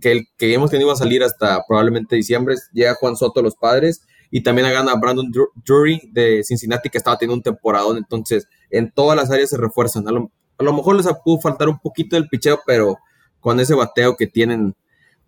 [0.00, 4.02] que el que no iba a salir hasta probablemente diciembre, llega Juan Soto los padres
[4.30, 5.30] y también agarran a Brandon
[5.64, 10.06] Drury de Cincinnati que estaba teniendo un temporadón, entonces en todas las áreas se refuerzan.
[10.06, 12.98] A lo, mejor les pudo faltar un poquito del picheo, pero
[13.40, 14.76] con ese bateo que tienen,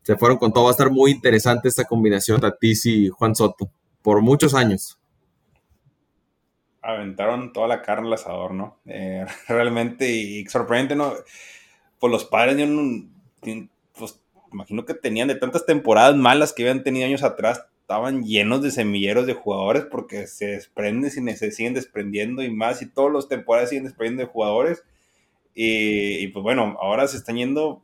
[0.02, 0.64] se fueron con todo.
[0.64, 3.70] Va a estar muy interesante esta combinación Tatis y Juan Soto
[4.02, 4.98] por muchos años
[6.82, 8.80] aventaron toda la carne al asador, ¿no?
[8.86, 11.14] Eh, realmente, y sorprendente, ¿no?
[11.98, 12.56] Pues los padres,
[13.40, 13.68] pues
[14.52, 18.70] imagino que tenían de tantas temporadas malas que habían tenido años atrás, estaban llenos de
[18.70, 23.28] semilleros de jugadores porque se desprenden y se siguen desprendiendo y más, y todos los
[23.28, 24.82] temporadas siguen desprendiendo de jugadores.
[25.54, 27.82] Y, pues bueno, ahora se están yendo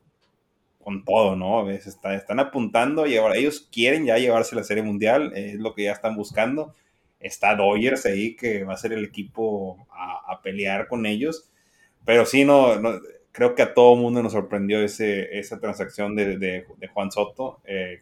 [0.82, 1.68] con todo, ¿no?
[1.68, 5.84] Están, están apuntando y ahora ellos quieren ya llevarse la Serie Mundial, es lo que
[5.84, 6.72] ya están buscando
[7.20, 11.50] está Dodgers ahí, que va a ser el equipo a, pelear con ellos.
[12.04, 12.80] Pero sí, no,
[13.32, 17.60] creo que a todo mundo nos sorprendió ese, esa transacción de, de, Juan Soto.
[17.64, 18.00] Eh,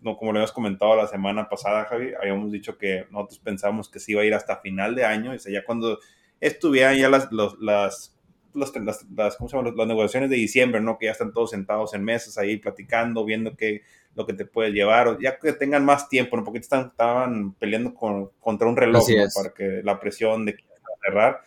[0.00, 3.98] no, como lo habíamos comentado la semana pasada, Javi, habíamos dicho que nosotros pensamos que
[3.98, 5.98] se iba a ir hasta final de año, y ya cuando
[6.40, 8.14] estuvieran ya las, las, las,
[8.54, 10.98] las negociaciones de diciembre, ¿no?
[10.98, 13.82] Que ya están todos sentados en mesas ahí platicando, viendo que
[14.14, 16.44] lo que te puede llevar, o ya que tengan más tiempo, ¿no?
[16.44, 20.56] porque están, estaban peleando con, contra un reloj para que la presión de
[21.02, 21.40] cerrar.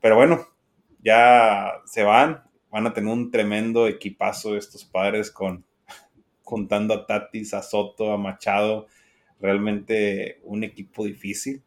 [0.00, 0.46] Pero bueno,
[1.08, 5.64] ya se van, van a tener un tremendo equipazo estos padres con
[6.44, 8.86] contando a Tatis, a Soto, a Machado,
[9.40, 11.62] realmente un equipo difícil.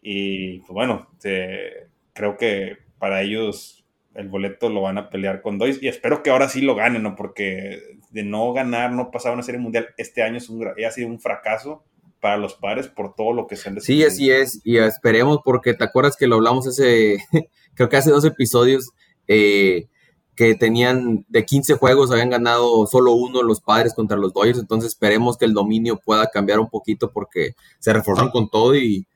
[0.00, 5.82] Y pues bueno, creo que para ellos el boleto lo van a pelear con Dois
[5.82, 7.16] y espero que ahora sí lo ganen, ¿no?
[7.16, 11.08] Porque de no ganar, no pasar una serie mundial este año es un, ha sido
[11.08, 11.84] un fracaso
[12.20, 15.74] para los padres por todo lo que se han Sí, así es, y esperemos porque
[15.74, 17.18] te acuerdas que lo hablamos hace,
[17.74, 18.90] creo que hace dos episodios,
[19.28, 19.86] eh,
[20.34, 24.92] que tenían de 15 juegos, habían ganado solo uno los padres contra los Dodgers, entonces
[24.92, 29.06] esperemos que el dominio pueda cambiar un poquito porque se reforzaron con todo y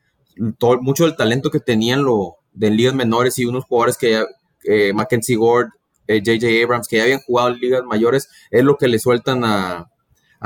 [0.59, 4.25] todo, mucho del talento que tenían lo de ligas menores y unos jugadores que
[4.65, 5.69] eh, Mackenzie Gord,
[6.09, 9.45] JJ eh, Abrams, que ya habían jugado en ligas mayores, es lo que le sueltan
[9.45, 9.91] a,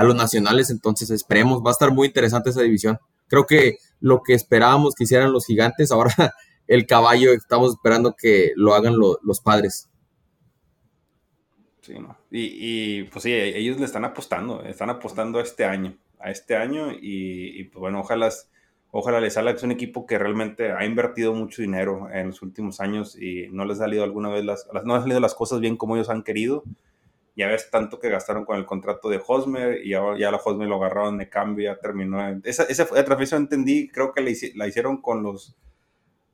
[0.03, 2.99] los nacionales, entonces esperemos, va a estar muy interesante esa división.
[3.29, 6.35] Creo que lo que esperábamos que hicieran los gigantes, ahora
[6.67, 9.89] el caballo estamos esperando que lo hagan los padres.
[11.83, 11.95] Sí,
[12.31, 16.57] y, y, pues sí, ellos le están apostando, están apostando a este año, a este
[16.57, 18.31] año y, pues bueno, ojalá,
[18.91, 22.81] ojalá les salga, es un equipo que realmente ha invertido mucho dinero en los últimos
[22.81, 25.77] años y no les ha salido alguna vez las, no han salido las cosas bien
[25.77, 26.65] como ellos han querido.
[27.37, 30.69] Ya ves tanto que gastaron con el contrato de Hosmer y ya, ya la Hosmer
[30.69, 32.21] lo agarraron de cambio, ya terminó.
[32.45, 34.23] Esa, esa, transmisión entendí, creo que
[34.55, 35.57] la, hicieron con los,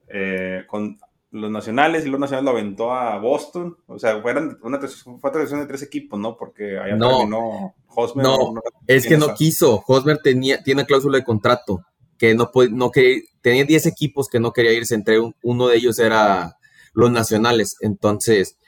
[0.09, 0.99] eh, con
[1.31, 3.79] los nacionales y los nacionales lo aventó a Boston.
[3.87, 6.37] O sea, fueron una, fue de tres equipos, ¿no?
[6.37, 8.25] Porque allá no, terminó Hosmer.
[8.25, 8.55] No,
[8.87, 9.83] es que no quiso.
[9.87, 11.85] Hosmer tenía, tiene cláusula de contrato
[12.21, 15.99] que no, no quería, tenía 10 equipos que no quería irse, entre uno de ellos
[15.99, 16.59] era
[16.93, 17.77] los nacionales.
[17.81, 18.59] Entonces,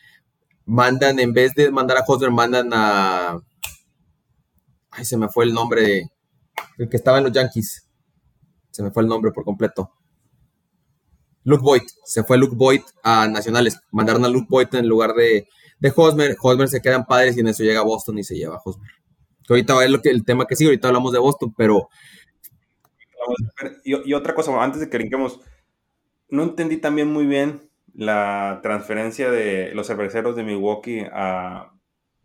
[0.73, 3.39] mandan, en vez de mandar a Hosmer, mandan a.
[4.91, 6.11] Ay, se me fue el nombre.
[6.79, 7.89] El que estaba en los Yankees.
[8.71, 9.93] Se me fue el nombre por completo.
[11.45, 11.83] Luke Boyd.
[12.05, 13.79] Se fue Luke Boyd a Nacionales.
[13.91, 15.47] Mandaron a Luke Boyd en lugar de,
[15.79, 16.37] de Hosmer.
[16.41, 18.91] Hosmer se quedan padres y en eso llega a Boston y se lleva a Hosmer.
[19.49, 20.71] ahorita va a ver lo que, el tema que sigue.
[20.71, 21.89] Ahorita hablamos de Boston, pero.
[23.85, 25.39] Y, y otra cosa, antes de que brinquemos.
[26.31, 31.73] No entendí también muy bien la transferencia de los cerveceros de Milwaukee a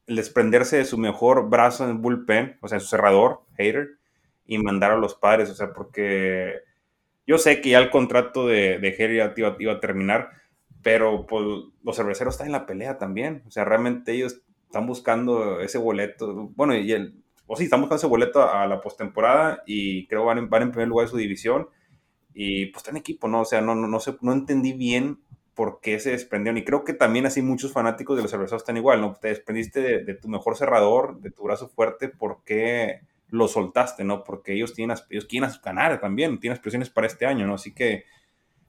[0.07, 3.97] desprenderse de su mejor brazo en bullpen, o sea, su cerrador, Hater,
[4.45, 6.61] y mandar a los padres, o sea, porque
[7.25, 10.31] yo sé que ya el contrato de, de Hater iba, a terminar,
[10.81, 11.43] pero pues,
[11.83, 16.51] los cerveceros están en la pelea también, o sea, realmente ellos están buscando ese boleto,
[16.55, 20.37] bueno, y el, o sí, están buscando ese boleto a, la postemporada y creo van
[20.37, 21.67] en, van en primer lugar de su división
[22.33, 23.41] y pues están en equipo, ¿no?
[23.41, 25.19] O sea, no, no, no, sé, no entendí bien
[25.57, 26.59] por qué se desprendieron.
[26.59, 29.17] Y creo que también así muchos fanáticos de los cerveceros están igual, ¿no?
[29.19, 34.23] Te desprendiste de, tu mejor cerrador, de tu brazo fuerte, ¿por qué lo soltaste, no?
[34.23, 37.55] Porque ellos, tienen, ellos quieren ganar también, tienen aspiraciones para este año, ¿no?
[37.55, 38.03] Así que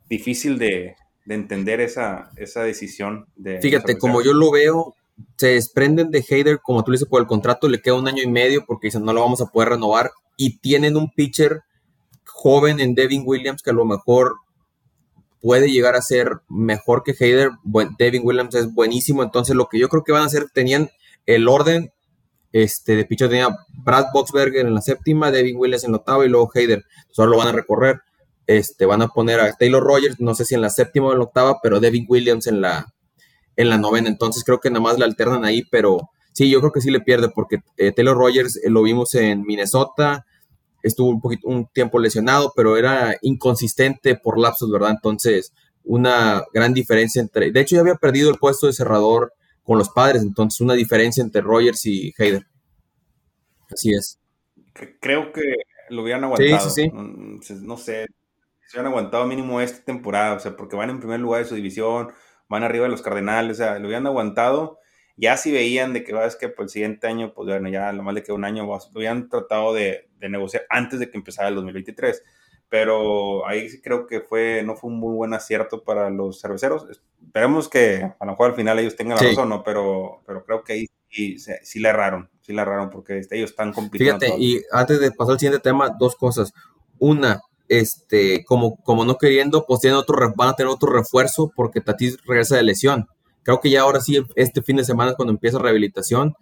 [0.09, 0.97] difícil de,
[1.27, 3.27] entender esa, esa decisión.
[3.37, 4.95] De Fíjate, como yo lo veo,
[5.37, 8.23] se desprenden de Hader, como tú le dices, por el contrato, le queda un año
[8.23, 11.61] y medio porque dicen no lo vamos a poder renovar y tienen un pitcher
[12.25, 14.37] joven en Devin Williams que a lo mejor
[15.41, 17.51] puede llegar a ser mejor que Hayder.
[17.99, 19.23] Devin Williams es buenísimo.
[19.23, 20.91] Entonces, lo que yo creo que van a hacer, tenían
[21.27, 21.93] el orden
[22.53, 23.49] este, de pitcher, tenía
[23.85, 26.85] Brad Boxberger en la séptima, Devin Williams en la octava y luego Hayder.
[27.11, 28.01] Solo lo van a recorrer.
[28.47, 31.19] Este, van a poner a Taylor Rogers, no sé si en la séptima o en
[31.19, 32.95] la octava, pero Devin Williams en la,
[33.57, 34.09] en la novena.
[34.09, 37.01] Entonces, creo que nada más la alternan ahí, pero sí, yo creo que sí le
[37.01, 40.25] pierde porque eh, Taylor Rogers eh, lo vimos en Minnesota
[40.89, 44.91] estuvo un poquito un tiempo lesionado, pero era inconsistente por lapsos, ¿verdad?
[44.91, 45.53] Entonces,
[45.85, 47.51] una gran diferencia entre.
[47.51, 51.23] De hecho, ya había perdido el puesto de cerrador con los padres, entonces una diferencia
[51.23, 52.47] entre Rogers y Hayder.
[53.71, 54.19] Así es.
[55.01, 55.43] Creo que
[55.91, 56.71] lo hubieran aguantado.
[56.71, 58.07] Sí, sí, mm, No sé,
[58.67, 61.55] se hubieran aguantado mínimo esta temporada, o sea, porque van en primer lugar de su
[61.55, 62.13] división,
[62.49, 64.79] van arriba de los Cardenales, o sea, lo hubieran aguantado
[65.19, 68.05] ya si veían de que, es que por el siguiente año, pues bueno, ya lo
[68.05, 71.57] más de que un año, lo habían tratado de, negociar antes de que empezara el
[71.57, 72.23] 2023.
[72.69, 76.87] Pero ahí sí creo que fue, no fue un muy buen acierto para los cerveceros.
[76.89, 79.65] Esperemos que a lo mejor al final ellos tengan la razón, ¿no?
[79.65, 83.51] Pero, pero creo que ahí sí, sí, le erraron, sí le erraron porque este, ellos
[83.51, 84.21] están compitiendo.
[84.21, 86.53] Fíjate, y antes de pasar al siguiente tema, dos cosas.
[86.99, 91.81] Una, este, como, como no queriendo, pues tienen otro, van a tener otro refuerzo porque
[91.81, 93.09] Tatis regresa de lesión.
[93.49, 96.35] Creo que ya ahora sí, este fin de semana es cuando empieza rehabilitación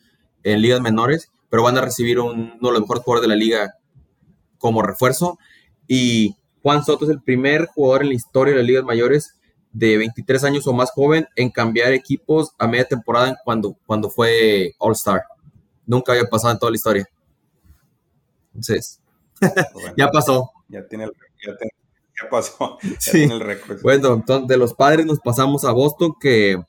[0.42, 3.74] en ligas menores, pero van a recibir uno de los mejores jugadores de la liga
[4.58, 5.38] como refuerzo.
[5.86, 9.38] Y Juan Soto es el primer jugador en la historia de las ligas mayores
[9.70, 14.74] de 23 años o más joven en cambiar equipos a media temporada cuando, cuando fue
[14.80, 15.22] All-Star.
[15.86, 17.08] Nunca había pasado en toda la historia.
[18.48, 19.00] Entonces,
[19.96, 20.50] ya pasó.
[20.68, 22.78] Ya tiene el, ya, pasó.
[22.82, 23.80] Ya tiene el récord.
[23.80, 26.60] Bueno, entonces de los padres nos pasamos a Boston, que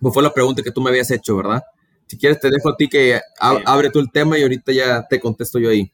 [0.00, 1.62] pues fue la pregunta que tú me habías hecho, ¿verdad?
[2.06, 5.20] Si quieres, te dejo a ti que abre tú el tema y ahorita ya te
[5.20, 5.92] contesto yo ahí.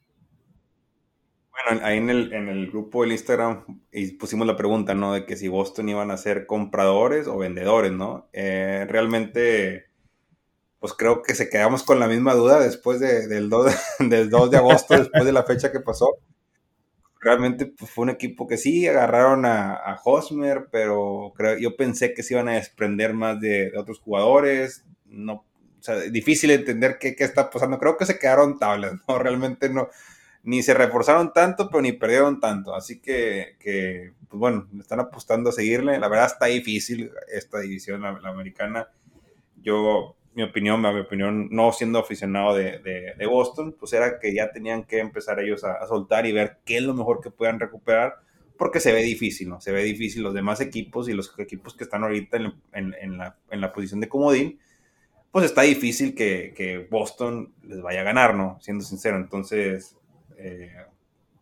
[1.50, 3.64] Bueno, ahí en el, en el grupo del Instagram
[4.18, 5.14] pusimos la pregunta, ¿no?
[5.14, 8.28] De que si Boston iban a ser compradores o vendedores, ¿no?
[8.32, 9.86] Eh, realmente,
[10.80, 14.56] pues creo que se quedamos con la misma duda después del, 2, del 2 de
[14.56, 16.18] agosto, después de la fecha que pasó
[17.22, 22.22] realmente pues, fue un equipo que sí agarraron a, Hosmer, pero creo, yo pensé que
[22.22, 24.84] se iban a desprender más de, otros jugadores.
[25.06, 27.78] No, o sea, difícil entender qué, qué, está pasando.
[27.78, 29.18] Creo que se quedaron tablas, ¿no?
[29.18, 29.88] Realmente no,
[30.42, 32.74] ni se reforzaron tanto, pero ni perdieron tanto.
[32.74, 35.98] Así que, que pues bueno, están apostando a seguirle.
[35.98, 38.88] La verdad está difícil esta división, la, americana.
[39.62, 44.50] Yo mi opinión, mi opinión, no siendo aficionado de, de, Boston, pues era que ya
[44.50, 48.16] tenían que empezar ellos a, soltar y ver qué es lo mejor que puedan recuperar,
[48.56, 49.60] porque se ve difícil, ¿no?
[49.60, 53.18] Se ve difícil los demás equipos y los equipos que están ahorita en, en, en,
[53.18, 54.58] la, en la, posición de comodín,
[55.30, 58.58] pues está difícil que, que, Boston les vaya a ganar, ¿no?
[58.60, 59.96] Siendo sincero, entonces...
[60.38, 60.72] Eh,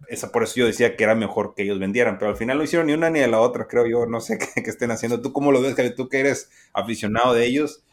[0.09, 2.65] esa, por eso yo decía que era mejor que ellos vendieran, pero al final no
[2.65, 4.07] hicieron ni una ni de la otra, creo yo.
[4.07, 5.21] No sé qué, estén haciendo.
[5.21, 7.85] ¿Tú cómo lo ves, Tú que eres aficionado de ellos,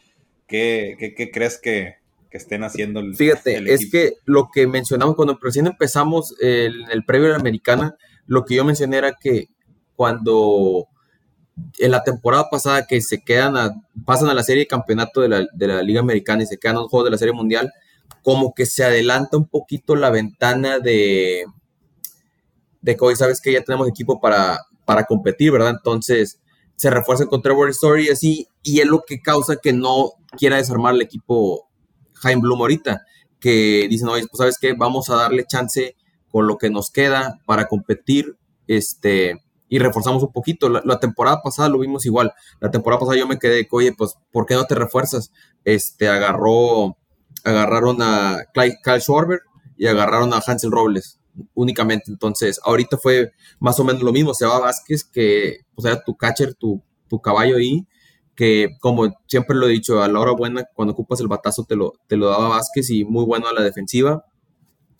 [0.47, 1.95] ¿Qué, qué, crees que,
[2.31, 2.99] que, estén haciendo?
[2.99, 7.39] El, Fíjate, es que lo que mencionamos cuando recién empezamos el, el previo de la
[7.39, 9.49] americana, lo que yo mencioné era que
[9.95, 10.87] cuando
[11.79, 13.71] en la temporada pasada que se quedan a,
[14.05, 16.77] pasan a la serie de campeonato de la, de la Liga Americana y se quedan
[16.77, 17.71] a los juegos de la serie mundial,
[18.21, 21.45] como que se adelanta un poquito la ventana de,
[22.81, 25.71] de que hoy sabes que ya tenemos equipo para, para competir, ¿verdad?
[25.71, 26.39] Entonces,
[26.75, 30.57] se refuerza con Trevor Story y así, y es lo que causa que no quiera
[30.57, 31.69] desarmar el equipo
[32.15, 33.05] Jaime Bloom ahorita,
[33.39, 35.95] que dicen, oye, pues sabes qué, vamos a darle chance
[36.27, 40.67] con lo que nos queda para competir, este, y reforzamos un poquito.
[40.67, 42.33] La, temporada pasada lo vimos igual.
[42.59, 45.31] La temporada pasada yo me quedé, oye, pues, ¿por qué no te refuerzas?
[45.63, 46.97] Este, agarró,
[47.45, 49.43] agarraron a Kyle Schwarber
[49.77, 51.21] y agarraron a Hansel Robles
[51.53, 52.11] únicamente.
[52.11, 54.33] Entonces, ahorita fue más o menos lo mismo.
[54.33, 57.87] Se va Vázquez, que pues, era tu catcher, tu, tu caballo ahí,
[58.37, 61.75] que como siempre lo he dicho, a la hora buena, cuando ocupas el batazo, te
[61.75, 64.23] lo, te lo daba Vázquez y muy bueno a la defensiva.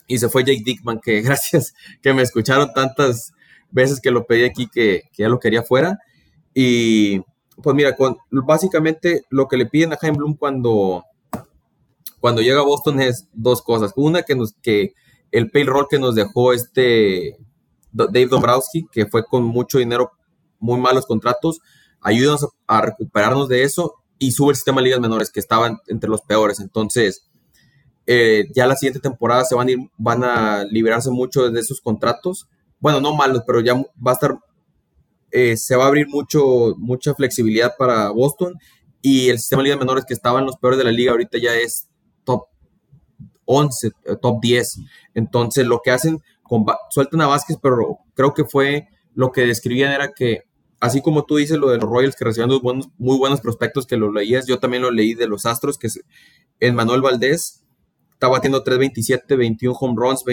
[0.07, 3.33] Y se fue Jake Dickman, que gracias que me escucharon tantas
[3.69, 5.99] veces que lo pedí aquí que, ya lo quería fuera.
[6.55, 7.19] Y
[7.61, 7.95] pues mira,
[8.31, 11.03] básicamente lo que le piden a Jaime Bloom cuando,
[12.19, 13.93] cuando llega a Boston es dos cosas.
[13.95, 14.95] Una, que, nos, que
[15.31, 17.37] el payroll que nos dejó este
[17.91, 20.11] Dave Dombrowski, que fue con mucho dinero,
[20.59, 21.59] muy malos contratos,
[22.01, 26.09] ayúdanos a, recuperarnos de eso y sube el sistema de ligas menores, que estaban entre
[26.09, 26.59] los peores.
[26.59, 27.27] Entonces,
[28.05, 31.81] eh, ya la siguiente temporada se van a ir, van a liberarse mucho de esos
[31.81, 32.47] contratos.
[32.79, 34.39] Bueno, no malos, pero ya va a estar,
[35.31, 38.55] eh, se va a abrir mucho, mucha flexibilidad para Boston
[39.01, 41.53] y el sistema de ligas menores que estaban los peores de la liga ahorita ya
[41.55, 41.87] es
[42.23, 42.45] top
[43.45, 44.79] 11, eh, top 10.
[45.13, 46.21] Entonces, lo que hacen,
[46.89, 50.43] sueltan a Vázquez, pero creo que fue lo que describían era que,
[50.79, 52.49] así como tú dices lo de los Royals que recibían
[52.97, 56.01] muy buenos prospectos que lo leías, yo también lo leí de los Astros, que es
[56.59, 57.63] en Manuel Valdés,
[58.17, 60.23] está batiendo 3.27, 21 home runs,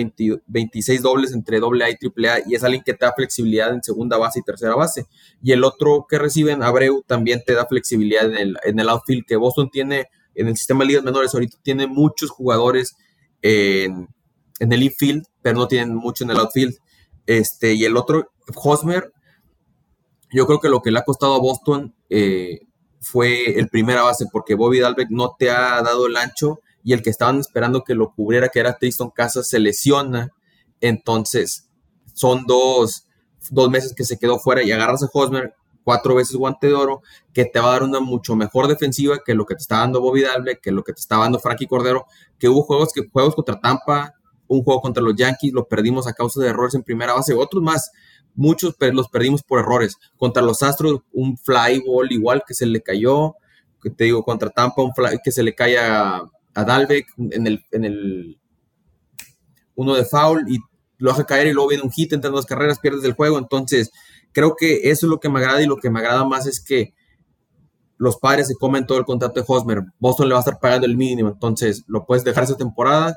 [0.47, 4.17] 26 dobles entre AA y AAA, y es alguien que te da flexibilidad en segunda
[4.17, 5.05] base y tercera base.
[5.43, 9.27] Y el otro que reciben, Abreu, también te da flexibilidad en el, en el outfield,
[9.27, 12.97] que Boston tiene en el sistema de ligas menores, ahorita tiene muchos jugadores
[13.43, 14.09] en,
[14.59, 16.77] el infield, pero no tienen mucho en el outfield.
[17.27, 19.13] Este, y el otro, Hosmer,
[20.35, 22.61] yo creo que lo que le ha costado a Boston eh,
[23.01, 27.03] fue el primera base, porque Bobby Dalbeck no te ha dado el ancho y el
[27.03, 30.33] que estaban esperando que lo cubriera, que era Tristan Casas, se lesiona.
[30.81, 31.69] Entonces,
[32.13, 33.07] son dos,
[33.51, 37.03] dos meses que se quedó fuera y agarras a Hosmer cuatro veces guante de oro,
[37.33, 40.01] que te va a dar una mucho mejor defensiva que lo que te está dando
[40.01, 42.07] Bobby Dalbeck, que lo que te está dando Frankie Cordero,
[42.39, 44.15] que hubo juegos, que, juegos contra Tampa,
[44.49, 47.63] un juego contra los Yankees, lo perdimos a causa de errores en primera base, otros
[47.63, 47.93] más,
[48.35, 49.97] muchos los perdimos por errores.
[50.17, 53.35] Contra los Astros, un fly ball igual que se le cayó,
[53.83, 56.23] que te digo, contra Tampa, un fly que se le cae a,
[56.55, 58.39] a Dalbeck en el, en el
[59.75, 60.59] uno de foul y
[60.99, 63.91] lo hace caer y luego viene un hit entre las carreras, pierdes el juego, entonces
[64.33, 66.61] creo que eso es lo que me agrada y lo que me agrada más es
[66.61, 66.95] que
[67.97, 69.83] los padres se comen todo el contrato de Hosmer.
[69.99, 73.17] Boston le va a estar pagando el mínimo, entonces lo puedes dejar esa temporada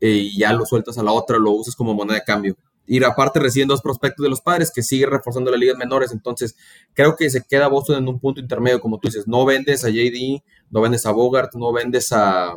[0.00, 2.56] eh, y ya lo sueltas a la otra, lo usas como moneda de cambio.
[2.86, 6.56] Y aparte reciben dos prospectos de los padres que sigue reforzando las ligas menores, entonces
[6.94, 9.90] creo que se queda Boston en un punto intermedio, como tú dices, no vendes a
[9.90, 12.50] JD, no vendes a Bogart, no vendes a,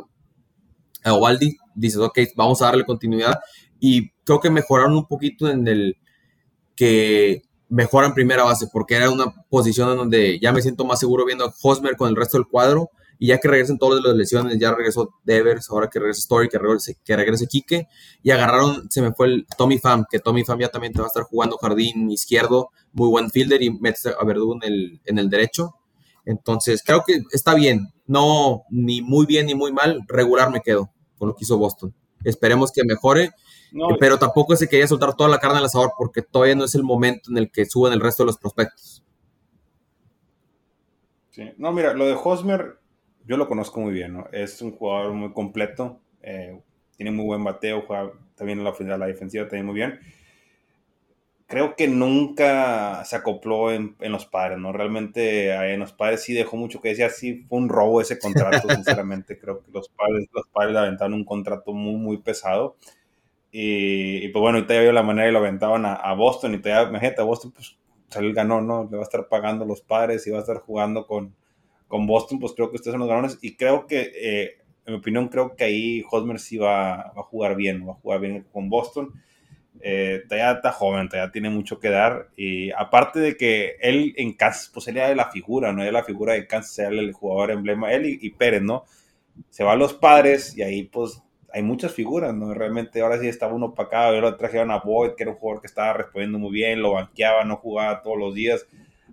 [1.04, 3.40] a Ovaldi, dices, ok, vamos a darle continuidad.
[3.80, 5.96] Y creo que mejoraron un poquito en el
[6.76, 11.24] que mejoran primera base, porque era una posición en donde ya me siento más seguro
[11.24, 12.90] viendo a Hosmer con el resto del cuadro,
[13.20, 16.58] y ya que regresen todas las lesiones, ya regresó Devers, ahora que regresa Story, que
[16.58, 17.86] regrese, que regrese Quique,
[18.22, 21.04] y agarraron, se me fue el Tommy Pham, que Tommy Pham ya también te va
[21.04, 25.18] a estar jugando jardín izquierdo, muy buen fielder, y metes a Verdú en el, en
[25.18, 25.76] el derecho.
[26.24, 30.90] Entonces, creo que está bien, no ni muy bien ni muy mal, regular me quedo
[31.16, 31.94] con lo que hizo Boston.
[32.24, 33.32] Esperemos que mejore
[33.98, 36.82] pero tampoco se quería soltar toda la carne al asador porque todavía no es el
[36.82, 39.04] momento en el que suben el resto de los prospectos.
[41.30, 41.52] Sí.
[41.56, 42.79] No, mira, lo de Hosmer,
[43.30, 44.26] yo lo conozco muy bien, ¿no?
[44.32, 46.60] Es un jugador muy completo, eh,
[46.96, 50.00] tiene muy buen bateo, juega también en la, la defensiva también muy bien.
[51.46, 54.72] creo que nunca se acopló en, los padres, ¿no?
[54.72, 58.68] Realmente en los padres sí dejó mucho que decir, sí fue un robo ese contrato,
[58.68, 59.38] sinceramente.
[59.38, 62.76] Creo que los padres, los padres le aventaron un contrato muy, muy pesado.
[63.52, 66.54] Y, pues bueno, ahorita ya vio la manera y lo aventaban a, Boston.
[66.54, 67.78] Y todavía, imagínate, a Boston, pues
[68.16, 68.88] él ganó, ¿no?
[68.90, 71.34] Le va a estar pagando los padres y va a estar jugando con,
[71.90, 73.38] con Boston, pues creo que ustedes son los ganones.
[73.42, 77.56] Y creo que, eh, en mi opinión, creo que ahí Hosmer sí va, a jugar
[77.56, 79.12] bien, va a jugar bien con Boston
[79.82, 82.28] eh, todavía está joven, todavía tiene mucho que dar.
[82.36, 85.82] Y aparte de que él en Kansas, pues él era de la figura, ¿no?
[85.82, 88.84] Era la figura de Kansas, era el jugador emblema, él y, Pérez, ¿no?
[89.48, 91.22] Se va a los padres y ahí pues
[91.52, 92.52] hay muchas figuras, ¿no?
[92.54, 95.62] Realmente ahora sí estaba uno para acá, ahora trajeron a Boyd, que era un jugador
[95.62, 98.66] que estaba respondiendo muy bien, lo banqueaba, no jugaba todos los días.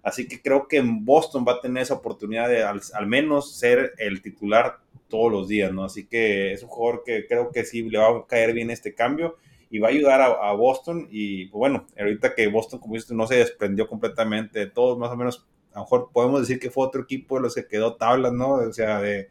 [0.03, 3.57] Así que creo que en Boston va a tener esa oportunidad de al, al menos
[3.57, 4.79] ser el titular
[5.09, 5.83] todos los días, ¿no?
[5.83, 8.93] Así que es un jugador que creo que sí le va a caer bien este
[8.93, 9.37] cambio
[9.69, 11.07] y va a ayudar a, Boston.
[11.11, 15.11] Y pues, bueno, ahorita que Boston, como dices, no se desprendió completamente de todos, más
[15.11, 17.95] o menos, a lo mejor podemos decir que fue otro equipo de los que quedó
[17.95, 18.53] tablas, ¿no?
[18.53, 19.29] O sea, de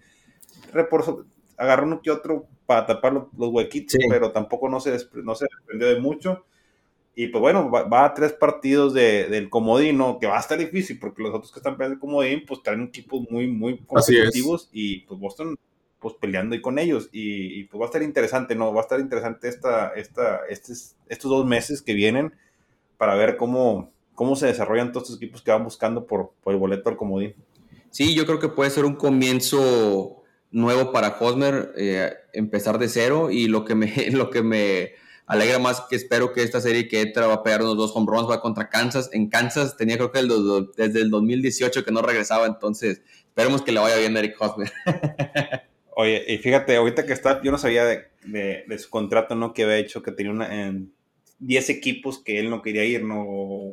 [1.56, 5.88] agarró uno que otro para tapar los, huequitos, pero tampoco no se, no se desprendió
[5.88, 6.44] de mucho.
[7.18, 10.98] Y pues bueno, va, a tres partidos de, del comodín, Que va a estar difícil
[10.98, 14.68] porque los otros que están peleando el comodín, pues traen equipos muy, muy competitivos.
[14.70, 15.56] Y pues Boston
[15.98, 17.08] pues peleando ahí con ellos.
[17.12, 18.70] Y, pues va a estar interesante, ¿no?
[18.74, 22.34] Va a estar interesante esta, esta, estos, estos dos meses que vienen
[22.98, 26.60] para ver cómo, cómo se desarrollan todos estos equipos que van buscando por, por el
[26.60, 27.34] boleto al comodín.
[27.90, 33.30] Sí, yo creo que puede ser un comienzo nuevo para Hosmer, eh, empezar de cero
[33.30, 37.00] y lo que me, lo que me alegra más que espero que esta serie que
[37.00, 39.10] entra va a pegar unos dos home runs, va contra Kansas.
[39.12, 40.22] En Kansas tenía creo que
[40.76, 44.72] desde el 2018 que no regresaba, entonces esperemos que le vaya bien a Eric Hosmer.
[45.98, 49.54] Oye, y fíjate, ahorita que está, yo no sabía de, de, su contrato, ¿no?
[49.54, 50.92] Que había hecho que tenía una, en
[51.38, 53.24] 10 equipos que él no quería ir, ¿no?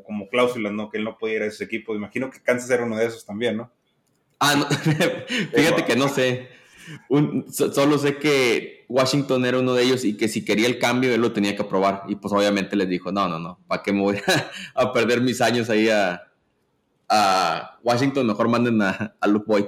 [0.05, 0.89] como cláusulas, ¿no?
[0.89, 1.97] Que él no podía ir a esos equipos.
[1.97, 3.71] Imagino que Kansas era uno de esos también, ¿no?
[4.39, 4.65] Ah, no.
[5.53, 6.47] fíjate que no sé.
[7.51, 11.21] Solo sé que Washington era uno de ellos y que si quería el cambio él
[11.21, 12.03] lo tenía que aprobar.
[12.07, 14.17] Y pues obviamente les dijo, no, no, no, ¿para qué me voy
[14.75, 16.21] a, perder mis años ahí a,
[17.83, 18.25] Washington?
[18.27, 19.65] Mejor manden a, a Luke Boyd.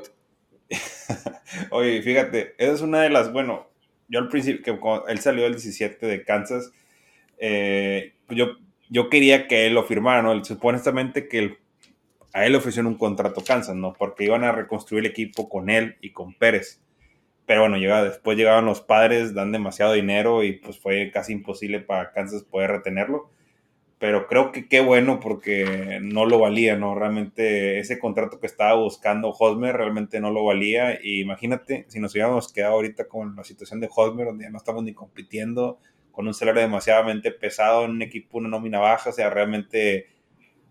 [1.71, 3.69] Oye, fíjate, esa es una de las, bueno,
[4.07, 6.71] yo al principio, que él salió el 17 de Kansas,
[7.37, 8.57] eh, pues yo,
[8.89, 10.43] yo quería que él lo firmara, ¿no?
[10.43, 11.57] Supuestamente que
[12.33, 13.93] a él le ofrecieron un contrato Kansas, ¿no?
[13.93, 16.81] Porque iban a reconstruir el equipo con él y con Pérez.
[17.45, 21.79] Pero bueno, llega, después llegaban los padres, dan demasiado dinero y pues fue casi imposible
[21.79, 23.29] para Kansas poder retenerlo
[23.97, 26.95] pero creo que qué bueno porque no lo valía, ¿no?
[26.95, 30.99] Realmente ese contrato que estaba buscando Hosmer realmente no lo valía.
[31.01, 34.57] Y imagínate si nos hubiéramos quedado ahorita con la situación de Hosmer, donde ya no
[34.57, 35.79] estamos ni compitiendo,
[36.11, 40.07] con un salario demasiadamente pesado en un equipo, una nómina baja, o sea, realmente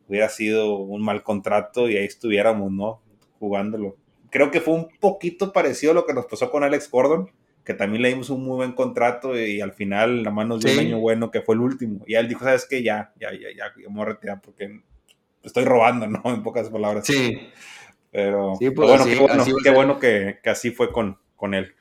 [0.09, 3.03] hubiera sido un mal contrato y ahí estuviéramos, ¿no?
[3.39, 3.97] Jugándolo.
[4.35, 7.31] Creo que fue un poquito parecido a lo que nos pasó con Alex Gordon
[7.65, 10.79] que también le dimos un muy buen contrato y, al final la mano de un
[10.81, 12.05] año bueno que fue el último.
[12.07, 12.83] Y él dijo, ¿sabes qué?
[12.83, 14.83] Ya, ya, ya, ya, me voy a retirar porque
[15.43, 16.23] estoy robando, ¿no?
[16.27, 17.07] En pocas palabras.
[17.07, 17.39] Sí.
[18.11, 21.75] Pero, pues bueno, qué bueno, qué bueno que, que, así fue con, con él.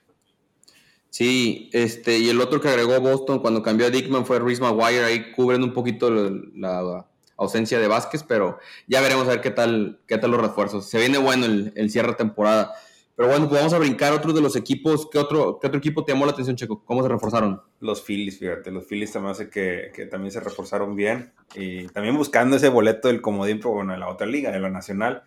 [1.10, 5.04] Sí, este, y el otro que agregó Boston cuando cambió a Dickman fue Reese Maguire,
[5.04, 7.08] ahí cubren un poquito la,
[7.38, 10.90] ausencia de Vázquez, pero ya veremos a ver qué tal, qué tal los refuerzos.
[10.90, 12.74] Se viene bueno el, el cierre de temporada.
[13.16, 15.08] Pero bueno, pues vamos a brincar otro de los equipos.
[15.12, 16.84] ¿Qué otro, ¿Qué otro equipo te llamó la atención, Checo?
[16.84, 17.62] ¿Cómo se reforzaron?
[17.80, 18.72] Los Phillies, fíjate.
[18.72, 21.32] Los Phillies también hace que, que, también se reforzaron bien.
[21.54, 24.72] Y también buscando ese boleto del comodín, pero bueno, en la otra liga, de la
[24.72, 25.22] nacional.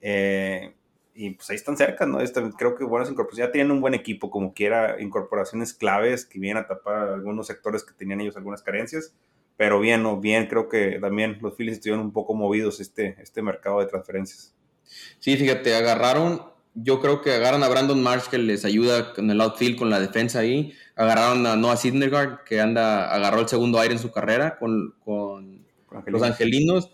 [0.00, 0.74] Eh,
[1.14, 2.18] y pues ahí están cerca, ¿no?
[2.56, 3.48] creo que buenas incorporaciones.
[3.48, 7.84] Ya tienen un buen equipo, como quiera, incorporaciones claves que vienen a tapar algunos sectores
[7.84, 9.14] que tenían ellos algunas carencias.
[9.56, 10.20] Pero bien, ¿no?
[10.20, 14.54] Bien, creo que también los Phillies estuvieron un poco movidos este, este mercado de transferencias.
[15.18, 19.40] Sí, fíjate, agarraron yo creo que agarran a Brandon Marsh, que les ayuda con el
[19.40, 20.72] outfield, con la defensa ahí.
[20.96, 24.94] Agarraron a Noah Syndergaard, que anda, agarró el segundo aire en su carrera con,
[26.06, 26.90] los angelinos.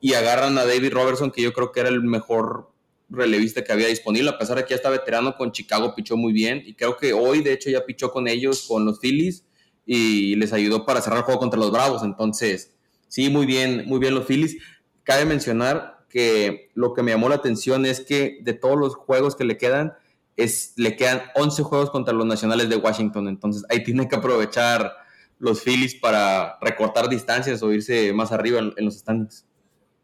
[0.00, 2.72] Y agarran a David Robertson, que yo creo que era el mejor
[3.08, 6.32] relevista que había disponible, a pesar de que ya está veterano con Chicago, pichó muy
[6.32, 6.62] bien.
[6.64, 9.44] Y creo que hoy, de hecho, ya pichó con ellos, con los Phillies,
[9.92, 12.04] y les ayudó para cerrar el juego contra los Bravos.
[12.04, 12.72] Entonces,
[13.08, 14.56] sí, muy bien, muy bien los Phillies.
[15.02, 19.34] Cabe mencionar que lo que me llamó la atención es que de todos los juegos
[19.34, 19.94] que le quedan,
[20.36, 23.26] es, le quedan 11 juegos contra los nacionales de Washington.
[23.26, 24.92] Entonces ahí tiene que aprovechar
[25.40, 29.44] los Phillies para recortar distancias o irse más arriba en, los standings.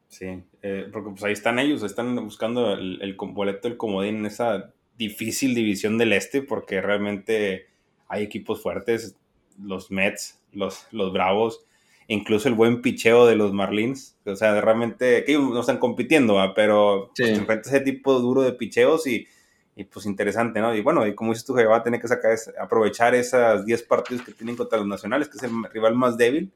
[0.09, 4.27] Sí, eh, porque pues ahí están ellos, están buscando el, el boleto del comodín en
[4.27, 7.67] esa difícil división del este, porque realmente
[8.09, 9.15] hay equipos fuertes,
[9.63, 11.65] los Mets, los, los Bravos,
[12.09, 14.17] incluso el buen picheo de los Marlins.
[14.25, 17.25] O sea, realmente, que no están compitiendo, pero sí.
[17.45, 19.27] pues, ese tipo duro de picheos y,
[19.75, 20.75] y, pues interesante, ¿no?
[20.75, 24.25] Y bueno, y como dices tú, va a tener que sacar, aprovechar esas 10 partidos
[24.25, 26.53] que tienen contra los nacionales, que es el rival más débil,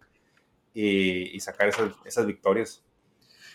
[0.75, 2.83] y, y sacar esas, esas victorias.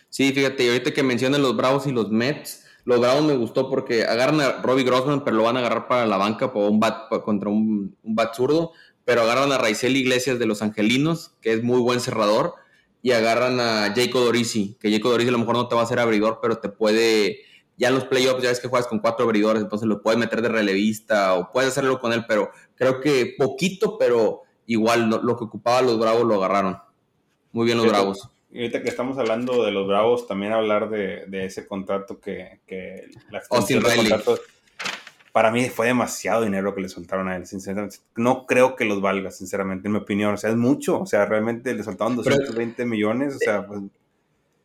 [0.09, 3.69] Sí, fíjate, y ahorita que mencionan los Bravos y los Mets, los Bravos me gustó
[3.69, 6.79] porque agarran a Robbie Grossman, pero lo van a agarrar para la banca por un
[6.79, 8.73] bat, contra un, un bat zurdo
[9.05, 12.55] pero agarran a Raizel Iglesias de los Angelinos, que es muy buen cerrador,
[13.01, 15.83] y agarran a Jacob Dorisi, que Jacob Dorisi a lo mejor no te va a
[15.83, 17.41] hacer abridor, pero te puede,
[17.77, 20.41] ya en los playoffs ya ves que juegas con cuatro abridores, entonces lo puedes meter
[20.41, 25.43] de relevista o puedes hacerlo con él, pero creo que poquito, pero igual lo, que
[25.43, 26.79] ocupaba los Bravos lo agarraron.
[27.51, 28.29] Muy bien los Bravos.
[28.49, 33.09] Y ahorita que estamos hablando de los Bravos, también hablar de, ese contrato que, que
[33.29, 34.11] la Austin Riley
[35.35, 37.97] para mí fue demasiado dinero que le soltaron a él, sinceramente.
[38.15, 40.33] No creo que los valga, sinceramente, en mi opinión.
[40.33, 41.01] O sea, es mucho.
[41.01, 43.35] O sea, realmente le soltaron 220 millones.
[43.35, 43.81] O sea, pues...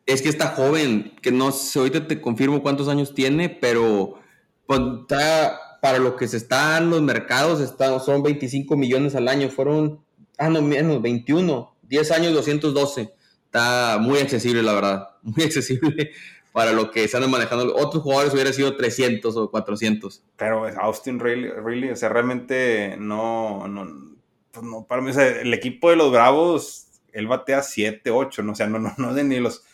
[0.06, 4.20] Es que está joven, que no sé, ahorita te confirmo cuántos años tiene, pero
[4.68, 9.48] pues, está, para lo que se están los mercados, está, son 25 millones al año.
[9.48, 9.98] Fueron,
[10.38, 11.74] ah, no, menos, 21.
[11.82, 13.12] 10 años, 212.
[13.44, 15.08] Está muy accesible, la verdad.
[15.22, 16.12] Muy accesible
[16.52, 17.74] para lo que están manejando.
[17.76, 20.22] Otros jugadores hubiera sido 300 o 400.
[20.36, 24.16] Pero Austin really, o sea, realmente no, no,
[24.50, 28.52] pues no para mí, el equipo de los Bravos, él batea 7, 8, ¿no?
[28.52, 29.64] o sea, no, no, no de ni los,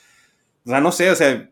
[0.64, 1.48] o sea, no sé, o sea,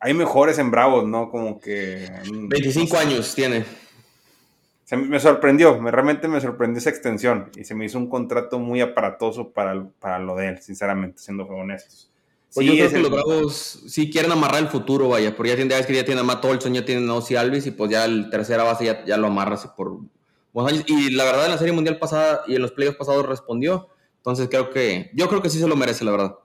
[0.00, 1.30] hay mejores en Bravos, ¿no?
[1.30, 2.10] Como que...
[2.30, 3.64] 25 años tiene.
[4.84, 8.58] Se me sorprendió, me, realmente me sorprendió esa extensión y se me hizo un contrato
[8.58, 12.12] muy aparatoso para, para lo de él, sinceramente, siendo honestos.
[12.56, 15.84] Pues yo creo que los Bravos sí quieren amarrar el futuro, vaya, porque ya tienen,
[15.84, 18.30] que ya tienen a Matt Olson, ya tienen a Ozzy Alvis y pues ya el
[18.30, 19.98] tercera base ya, ya lo amarras por
[20.54, 20.84] buenos años.
[20.86, 23.88] Y la verdad en la Serie Mundial pasada y en los playoffs pasados respondió.
[24.16, 26.38] Entonces creo que, yo creo que sí se lo merece, la verdad.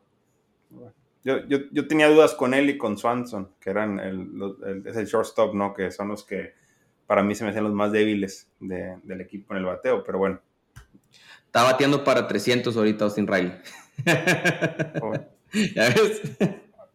[1.24, 5.06] Yo, yo, yo tenía dudas con él y con Swanson, que eran el, es el
[5.06, 5.74] shortstop, ¿no?
[5.74, 6.56] Que son los que
[7.08, 10.42] para mí se me hacen los más débiles del equipo en el bateo, pero bueno.
[11.46, 13.54] Está bateando para 300 ahorita Austin Riley.
[15.76, 16.22] ¿Ya ves?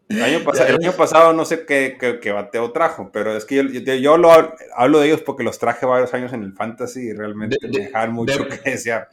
[0.09, 3.57] El año, pasado, el año pasado no sé qué, qué, bateo trajo, pero es que
[3.57, 3.63] yo,
[3.95, 4.31] yo, lo
[4.77, 8.15] hablo de ellos porque los traje varios años en el fantasy y realmente de, dejaron
[8.15, 9.09] mucho que desear.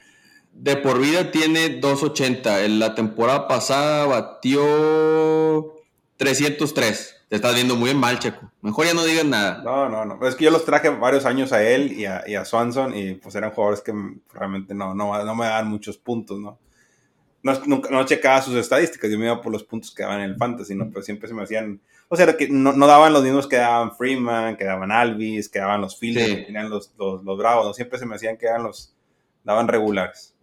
[0.54, 2.66] De por vida tiene 280.
[2.66, 5.74] En la temporada pasada batió
[6.18, 7.24] 303.
[7.28, 8.52] Te estás viendo muy mal, Checo.
[8.62, 9.64] Mejor ya no digas nada.
[9.64, 10.28] No, no, no.
[10.28, 13.16] Es que yo los traje varios años a él y a, y a Swanson y
[13.16, 13.94] pues eran jugadores que
[14.32, 16.60] realmente no, no, no me dan muchos puntos, ¿no?
[17.44, 20.32] No, nunca, no checaba sus estadísticas, yo me iba por los puntos que daban en
[20.32, 20.90] el fantasy, ¿no?
[20.90, 23.96] Pero siempre se me hacían, o sea, que no, no daban los mismos que daban
[23.96, 27.74] Freeman, que daban Alvis, que daban los Phillies, que tenían los, los, los, Bravos, ¿no?
[27.74, 28.96] Siempre se me hacían que eran los,
[29.44, 30.34] daban regulares.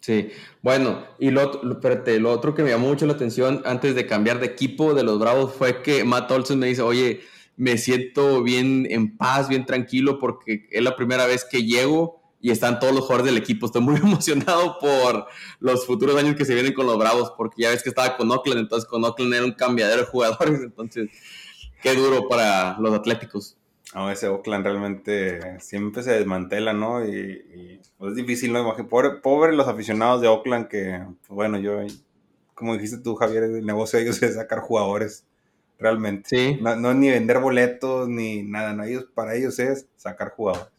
[0.00, 0.30] Sí,
[0.62, 4.38] bueno, y lo, espérate, lo otro que me llamó mucho la atención antes de cambiar
[4.38, 7.20] de equipo de los Bravos fue que Matt Olson me dice, oye,
[7.56, 12.50] me siento bien en paz, bien tranquilo, porque es la primera vez que llego y
[12.50, 13.66] están todos los jugadores del equipo.
[13.66, 15.26] Estoy muy emocionado por
[15.60, 18.30] los futuros años que se vienen con los Bravos, porque ya ves que estaba con
[18.30, 21.08] Oakland, entonces con Oakland era un cambiadero de jugadores, entonces
[21.82, 23.56] qué duro para los Atléticos.
[23.94, 27.06] No, ese Oakland realmente siempre se desmantela, ¿no?
[27.06, 28.76] Y, pues, es difícil, ¿no?
[28.88, 31.80] Pobre, pobre los aficionados de Oakland que, pues, bueno, yo,
[32.54, 35.24] como dijiste tú, Javier, el negocio de ellos es sacar jugadores,
[35.78, 36.28] realmente.
[36.28, 36.58] Sí.
[36.60, 40.77] No, no ni vender boletos ni nada, no, ellos, para ellos es sacar jugadores.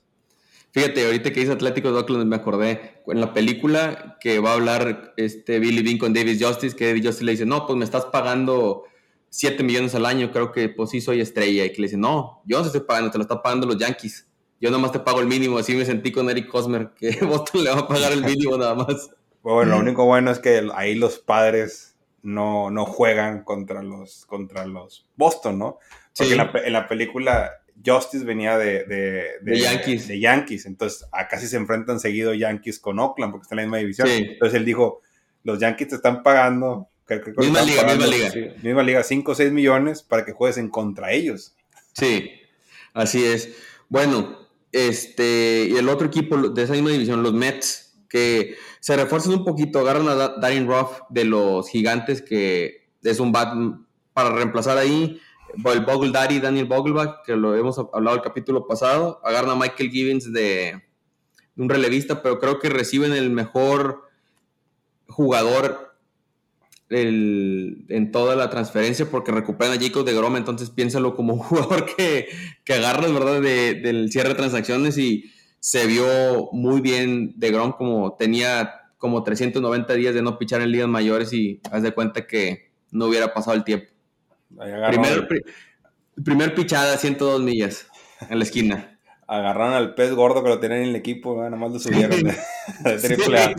[0.72, 4.54] Fíjate, ahorita que dice Atlético de Oakland me acordé, en la película que va a
[4.54, 7.86] hablar este Billy Bean con David Justice, que David Justice le dice, no, pues me
[7.86, 8.84] estás pagando
[9.30, 12.44] 7 millones al año, creo que pues sí soy estrella, y que le dice, no,
[12.46, 14.28] yo no te estoy pagando, te lo están pagando los Yankees,
[14.62, 17.72] yo nomás te pago el mínimo, así me sentí con Eric Cosmer, que Boston le
[17.72, 19.10] va a pagar el mínimo nada más.
[19.42, 24.66] Bueno, lo único bueno es que ahí los padres no, no juegan contra los, contra
[24.66, 25.80] los Boston, ¿no?
[26.16, 28.84] Porque en, la, en la película Justice venía de,
[29.42, 30.08] de, Yankees.
[30.08, 30.66] de, Yankees.
[30.66, 34.08] Entonces, acá sí se enfrentan seguido Yankees con Oakland, porque están en la misma división.
[34.08, 35.02] Entonces él dijo:
[35.44, 36.90] Los Yankees te están pagando.
[37.38, 38.32] misma liga, misma liga.
[38.62, 41.56] misma liga, 5 o 6 millones para que juegues en contra ellos.
[41.94, 42.32] Sí,
[42.94, 43.56] así es.
[43.88, 49.34] Bueno, este, y el otro equipo de esa misma división, los Mets, que se refuerzan
[49.34, 53.54] un poquito, agarran a Darren Ruff de los gigantes, que es un bat
[54.14, 55.20] para reemplazar ahí
[55.54, 59.90] el Bogle Daddy, Daniel Vogelbach, que lo hemos hablado el capítulo pasado, agarran a Michael
[59.90, 60.82] Gibbons de,
[61.60, 64.04] un relevista, pero creo que reciben el mejor
[65.08, 65.98] jugador
[66.90, 71.86] en toda la transferencia porque recuperan a Jacob de Grom, entonces piénsalo como un jugador
[71.86, 72.28] que,
[72.64, 75.26] que ¿verdad?, del cierre de transacciones y
[75.60, 80.72] se vio muy bien de Grom como tenía como 390 días de no pichar en
[80.72, 83.88] ligas mayores y haz de cuenta que no hubiera pasado el tiempo.
[84.56, 85.28] Primer,
[86.24, 87.88] primer pichada, 102 millas
[88.30, 91.72] en la esquina agarraron al pez gordo que lo tenían en el equipo, nada más
[91.72, 93.56] lo subieron de, triple A.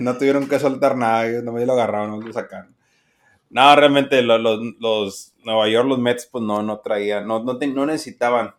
[0.00, 2.74] no tuvieron que soltar nada, nomás lo agarraron, lo sacaron.
[3.50, 4.40] No, realmente los,
[4.80, 8.54] los, Nueva York, los Mets, pues no, no traían, no, no, no, necesitaban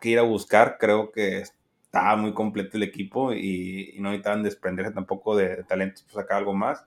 [0.00, 4.92] que ir a buscar, creo que estaba muy completo el equipo y, no necesitaban desprenderse
[4.92, 6.84] tampoco de, talentos para sacar algo más.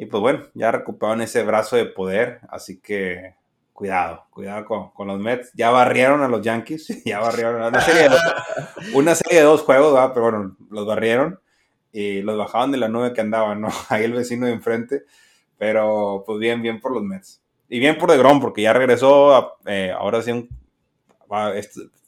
[0.00, 3.34] Y pues bueno, ya recuperaron ese brazo de poder, así que
[3.74, 5.52] cuidado, cuidado con, los Mets.
[5.52, 8.16] Ya barrieron a los Yankees, ya barrieron a una serie de,
[8.94, 11.38] una serie de dos juegos, pero bueno, los barrieron
[11.92, 13.68] y los bajaban de la nube que andaban, ¿no?
[13.90, 15.02] Ahí el vecino de enfrente,
[15.58, 17.42] pero pues bien, bien por los Mets.
[17.68, 20.48] Y bien por DeGrom, porque ya regresó, eh, ahora sí
[21.30, 21.52] va,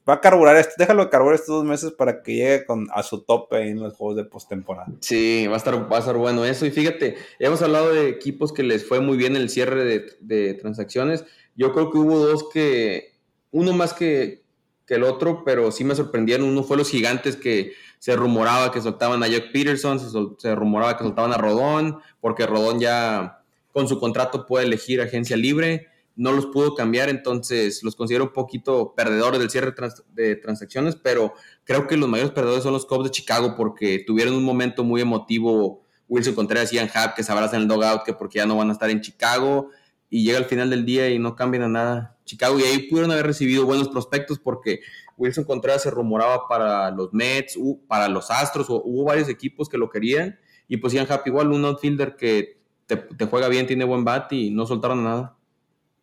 [0.09, 3.23] va, a carburar, esto, déjalo carburar estos dos meses para que llegue con, a su
[3.23, 4.89] tope en los juegos de postemporada.
[5.01, 6.67] Sí, va a, estar, va a estar bueno eso.
[6.67, 9.85] Y fíjate, hemos hablado de equipos que les fue muy bien el cierre
[10.21, 11.25] de, transacciones
[11.55, 13.15] yo creo que hubo dos que,
[13.51, 14.43] uno más que,
[14.87, 16.49] que el otro, pero sí me sorprendieron.
[16.49, 20.01] Uno fue los gigantes que se rumoraba que soltaban a Jack Peterson,
[20.39, 23.43] se, rumoraba que soltaban a Rodón, porque Rodón ya
[23.73, 25.89] con su contrato puede elegir agencia libre.
[26.15, 29.75] No los pudo cambiar, entonces los considero un poquito perdedores del cierre
[30.13, 31.35] de transacciones, pero
[31.65, 35.01] creo que los mayores perdedores son los Cubs de Chicago porque tuvieron un momento muy
[35.01, 35.83] emotivo.
[36.09, 38.69] Wilson Contreras y Ian Happ que se abrazan el dogout que porque ya no van
[38.69, 39.71] a estar en Chicago
[40.11, 42.59] y llega al final del día y no cambian a nada Chicago.
[42.61, 44.81] Y ahí pudieron haber recibido buenos prospectos porque
[45.17, 49.89] Wilson Contreras se rumoraba para los Mets, para los Astros, hubo varios equipos que lo
[49.89, 50.39] querían.
[50.69, 54.67] Y pues Ian igual, un outfielder que te, juega bien, tiene buen bat y no
[54.67, 55.37] soltaron nada.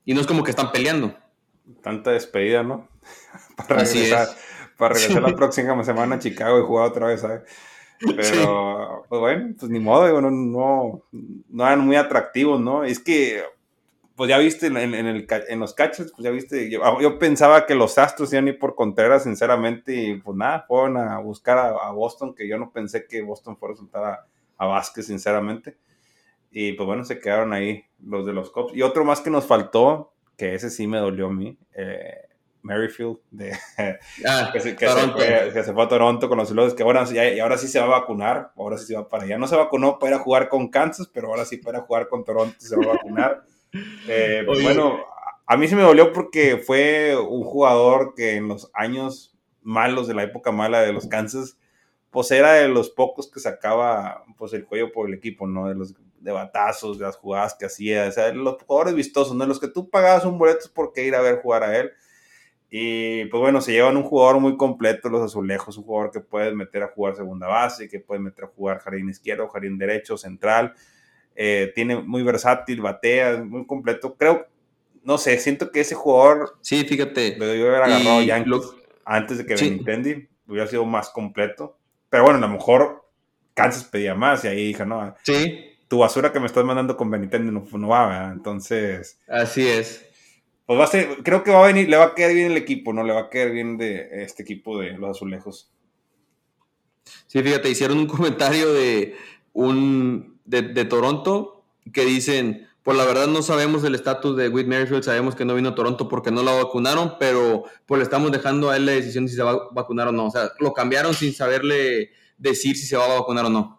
[0.09, 1.13] Y no es como que están peleando.
[1.83, 2.87] Tanta despedida, ¿no?
[3.55, 4.27] para regresar,
[4.75, 7.43] Para regresar la próxima semana a Chicago y jugar otra vez, ¿sabes?
[7.99, 11.03] Pero, pues bueno, pues ni modo, no, no,
[11.47, 12.83] no eran muy atractivos, ¿no?
[12.83, 13.43] Es que
[14.15, 17.99] pues ya viste en, el, en los catches, pues ya viste, yo, pensaba que los
[17.99, 22.33] Astros iban a ir por Contreras, sinceramente, y pues nada, fueron a buscar a, Boston,
[22.33, 24.25] que yo no pensé que Boston fuera a soltar
[24.57, 25.77] a, Vázquez, sinceramente.
[26.51, 28.73] Y pues bueno, se quedaron ahí los de los Cubs.
[28.73, 32.29] Y otro más que nos faltó, que ese sí me dolió a mí, eh,
[32.61, 33.53] Merrifield, de,
[34.27, 37.79] ah, que, se, fue, a Toronto con los Lobos, que ahora, y ahora sí se
[37.79, 39.37] va a vacunar, ahora sí se va para allá.
[39.37, 42.23] No se vacunó para ir a jugar con Kansas, pero ahora sí para jugar con
[42.23, 43.43] Toronto se va a vacunar.
[44.07, 44.97] Eh, bueno,
[45.45, 50.15] a mí se me dolió porque fue un jugador que en los años malos de
[50.15, 51.55] la época mala de los Kansas,
[52.09, 55.67] pues era de los pocos que sacaba pues el cuello por el equipo, ¿no?
[55.67, 59.45] De los de batazos, de las jugadas que hacía, o sea, los jugadores vistosos, ¿no?
[59.45, 61.91] Los que tú pagabas un boleto porque ir a ver jugar a él.
[62.71, 66.53] Y pues bueno, se llevan un jugador muy completo los azulejos, un jugador que puedes
[66.53, 70.75] meter a jugar segunda base, que puedes meter a jugar jardín izquierdo, jardín derecho, central.
[71.35, 74.15] Eh, tiene muy versátil, batea, muy completo.
[74.15, 74.45] Creo,
[75.03, 76.57] no sé, siento que ese jugador.
[76.61, 77.37] Sí, fíjate.
[77.37, 78.43] Lo debió haber agarrado ya
[79.05, 79.69] antes de que sí.
[79.69, 81.77] Benintendi hubiera sido más completo.
[82.09, 83.09] Pero bueno, a lo mejor
[83.55, 85.15] Kansas pedía más y ahí dije, no.
[85.23, 85.68] Sí.
[85.89, 88.31] Tu basura que me estás mandando con Benintendi no, no va, ¿verdad?
[88.31, 89.19] Entonces.
[89.27, 90.05] Así es.
[90.65, 92.57] Pues va a ser, creo que va a venir, le va a quedar bien el
[92.57, 93.03] equipo, ¿no?
[93.03, 95.71] Le va a quedar bien de este equipo de los azulejos.
[97.25, 99.15] Sí, fíjate, hicieron un comentario de
[99.53, 105.03] un de, Toronto que dicen, pues la verdad no sabemos el estatus de Whit Merrifield,
[105.03, 108.69] sabemos que no vino a Toronto porque no lo vacunaron, pero pues le estamos dejando
[108.69, 110.27] a él la decisión de si se va a vacunar o no.
[110.27, 113.78] O sea, lo cambiaron sin saberle decir si se va a vacunar o no.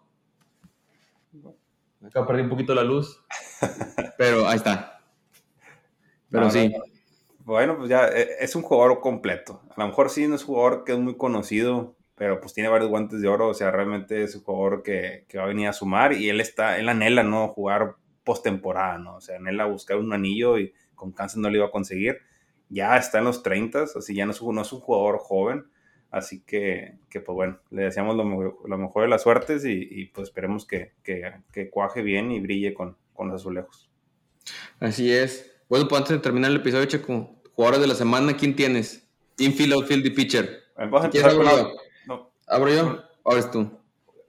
[2.04, 3.22] Acá perdí un poquito la luz,
[4.18, 5.00] pero ahí está.
[6.30, 6.72] Pero sí.
[7.40, 9.62] Bueno, pues ya eh, es un jugador completo.
[9.74, 12.68] A lo mejor sí no es un jugador que es muy conocido pero pues tiene
[12.68, 15.68] varios guantes de oro, o sea, realmente es un jugador que, que va a venir
[15.68, 17.48] a sumar y él está, él anhela, ¿no?
[17.48, 19.14] Jugar postemporada, ¿no?
[19.14, 22.18] O sea, anhela buscar un anillo y con Kansas no lo iba a conseguir.
[22.68, 25.64] Ya está en los 30, así ya no es, no es un jugador joven,
[26.10, 30.28] así que, que, pues bueno, le deseamos lo, mejor, de las suertes y, y pues
[30.28, 33.90] esperemos que, que, que, cuaje bien y brille con, con los azulejos.
[34.78, 35.50] Así es.
[35.68, 39.08] Bueno, pues antes de terminar el episodio, Checo, jugadores de la semana, ¿quién tienes?
[39.38, 40.64] Infield, outfield y pitcher.
[40.76, 41.46] Vamos a empezar con,
[42.46, 43.04] ¿Abro yo?
[43.24, 43.70] ¿Abres tú?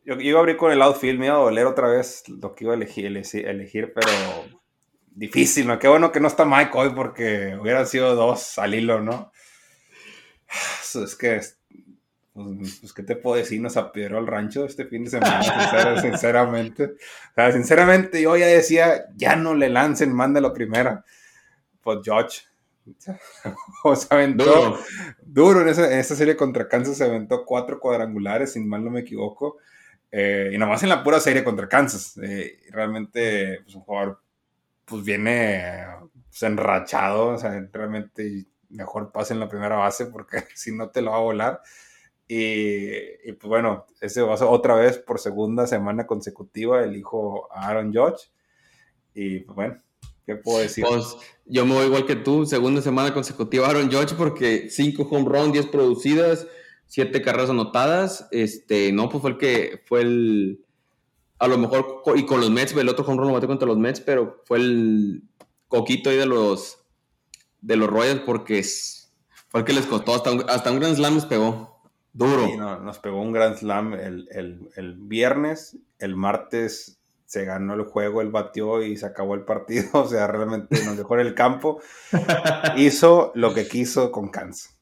[0.05, 2.65] Yo iba a abrir con el outfield, me iba a doler otra vez lo que
[2.65, 4.07] iba a elegir, elegir pero
[5.07, 5.79] difícil, ¿no?
[5.79, 9.31] Qué bueno que no está Mike hoy porque hubieran sido dos al hilo, ¿no?
[11.03, 11.39] Es que,
[12.43, 13.61] pues, pues, ¿qué te puedo decir?
[13.61, 16.83] Nos apedreó al rancho este fin de semana, sinceramente.
[16.85, 21.03] O sea, sinceramente yo ya decía, ya no le lancen, mándalo primero.
[21.81, 22.41] Pues George,
[23.83, 24.77] o se aventó
[25.21, 29.57] duro, en, esa, serie contra Kansas, se aventó cuatro cuadrangulares, sin mal no me equivoco.
[30.11, 32.17] Eh, y nomás en la pura serie contra Kansas.
[32.21, 34.21] Eh, realmente, pues un jugador,
[34.85, 35.85] pues viene
[36.29, 41.01] pues, enrachado, o sea, realmente mejor pase en la primera base porque si no te
[41.01, 41.61] lo va a volar.
[42.33, 48.31] Y, pues bueno, ese va otra vez por segunda semana consecutiva elijo a Aaron Judge.
[49.13, 49.75] Y pues bueno,
[50.25, 50.85] ¿qué puedo decir?
[50.87, 55.27] Pues yo me voy igual que tú, segunda semana consecutiva Aaron Judge porque 5 home
[55.27, 56.47] run, 10 producidas,
[56.85, 58.29] 7 carreras anotadas.
[58.31, 60.63] Este, no, pues fue el que fue el.
[61.37, 63.77] A lo mejor, y con los Mets, el otro home run lo maté contra los
[63.77, 65.23] Mets, pero fue el
[65.67, 66.77] coquito ahí de los
[67.59, 68.63] de los Royals porque
[69.49, 71.70] fue el que les costó, hasta un, hasta un Grand Slam les pegó.
[72.13, 72.79] Duro.
[72.81, 74.27] nos pegó un Grand Slam el,
[74.75, 79.87] el, viernes, el martes se ganó el juego, él batió y se acabó el partido,
[79.93, 81.81] o sea, realmente nos dejó en el campo.
[82.75, 84.77] Hizo lo que quiso con Kansas.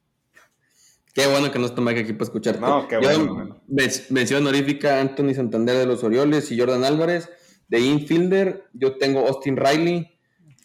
[1.14, 2.62] Qué bueno que no tomé aquí para escucharte.
[2.62, 3.62] No, qué bueno.
[4.10, 7.30] Mención honorífica Anthony Santander de los Orioles y Jordan Álvarez.
[7.68, 10.18] De infielder, yo tengo Austin Riley,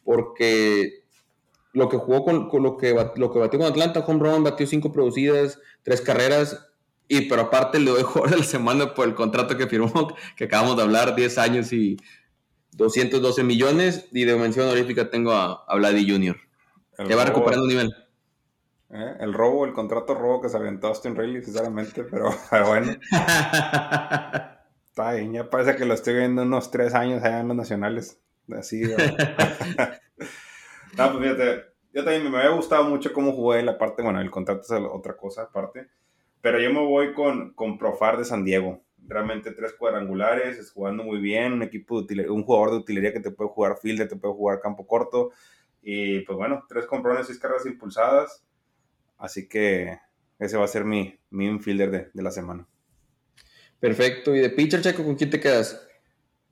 [0.05, 1.04] porque
[1.75, 4.93] lo que jugó con, lo, que, lo que batió con Atlanta, home run, batió cinco
[4.93, 6.67] producidas, tres carreras,
[7.09, 10.45] y pero aparte le doy jugador de la semana por el contrato que firmó, que
[10.45, 11.99] acabamos de hablar, 10 años y
[12.73, 16.37] 212 millones, y de mención honorífica tengo a, a Vladdy Jr.,
[17.07, 17.93] que va recuperando nivel.
[18.91, 19.17] ¿Eh?
[19.19, 22.31] El robo, el contrato robo que se aventó Austin Riley, sinceramente, pero,
[22.67, 22.93] bueno.
[24.87, 28.21] Está bien, ya parece que lo estoy viendo unos tres años allá en los nacionales.
[28.57, 28.83] Así.
[30.99, 34.31] no, pues fíjate, yo también me había gustado mucho cómo jugué la parte, bueno, el
[34.31, 35.89] contrato es otra cosa aparte,
[36.41, 38.83] pero yo me voy con, con Profar de San Diego.
[39.07, 43.21] Realmente tres cuadrangulares, es jugando muy bien, un equipo de un jugador de utilería que
[43.21, 45.31] te puede jugar fielder, te puede jugar campo corto.
[45.83, 48.45] Y pues bueno, tres comprones, seis carreras impulsadas.
[49.19, 49.99] Así que
[50.39, 52.67] ese va a ser mi, mi infielder de, de la semana.
[53.79, 54.35] Perfecto.
[54.35, 55.87] ¿Y de pitcher, Checo, con quién te quedas?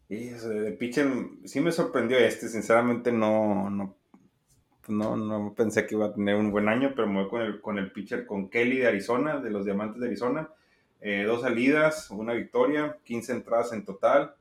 [0.08, 1.10] Y de pitcher
[1.44, 3.96] sí me sorprendió este, sinceramente no, no,
[4.88, 7.60] no, no pensé que iba a tener un buen año, pero me voy con el,
[7.60, 10.48] con el pitcher, con Kelly de Arizona, de los Diamantes de Arizona.
[11.00, 14.34] Eh, dos salidas, una victoria, 15 entradas en total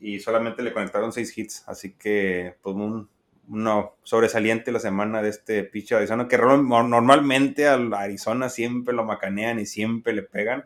[0.00, 3.08] y solamente le conectaron 6 hits, así que pues un,
[3.48, 9.04] uno sobresaliente la semana de este pitcher de Arizona, que normalmente a Arizona siempre lo
[9.04, 10.64] macanean y siempre le pegan,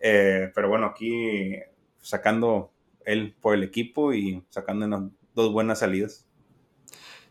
[0.00, 1.56] eh, pero bueno, aquí
[2.00, 2.70] sacando
[3.04, 6.26] él por el equipo y sacando dos buenas salidas.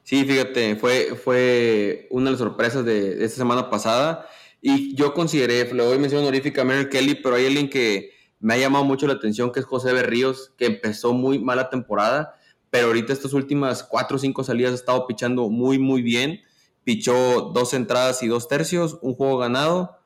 [0.04, 4.28] Sí, fíjate, fue, fue una de las sorpresas de, esta semana pasada.
[4.62, 8.54] Y yo consideré, le doy mención honorífica a Mary Kelly, pero hay alguien que me
[8.54, 12.36] ha llamado mucho la atención, que es José Berríos, que empezó muy mala temporada,
[12.70, 16.42] pero ahorita estas últimas cuatro o cinco salidas ha estado pichando muy, muy bien.
[16.84, 20.00] Pichó dos entradas y dos tercios, un juego ganado,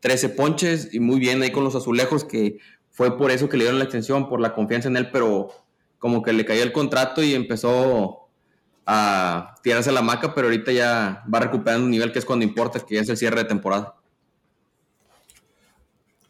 [0.00, 2.58] 13 ponches y muy bien ahí con los azulejos, que
[2.90, 5.50] fue por eso que le dieron la extensión, por la confianza en él, pero
[5.98, 8.27] como que le cayó el contrato y empezó
[8.90, 12.80] a tirarse la maca, pero ahorita ya va recuperando un nivel que es cuando importa,
[12.80, 13.96] que es el cierre de temporada.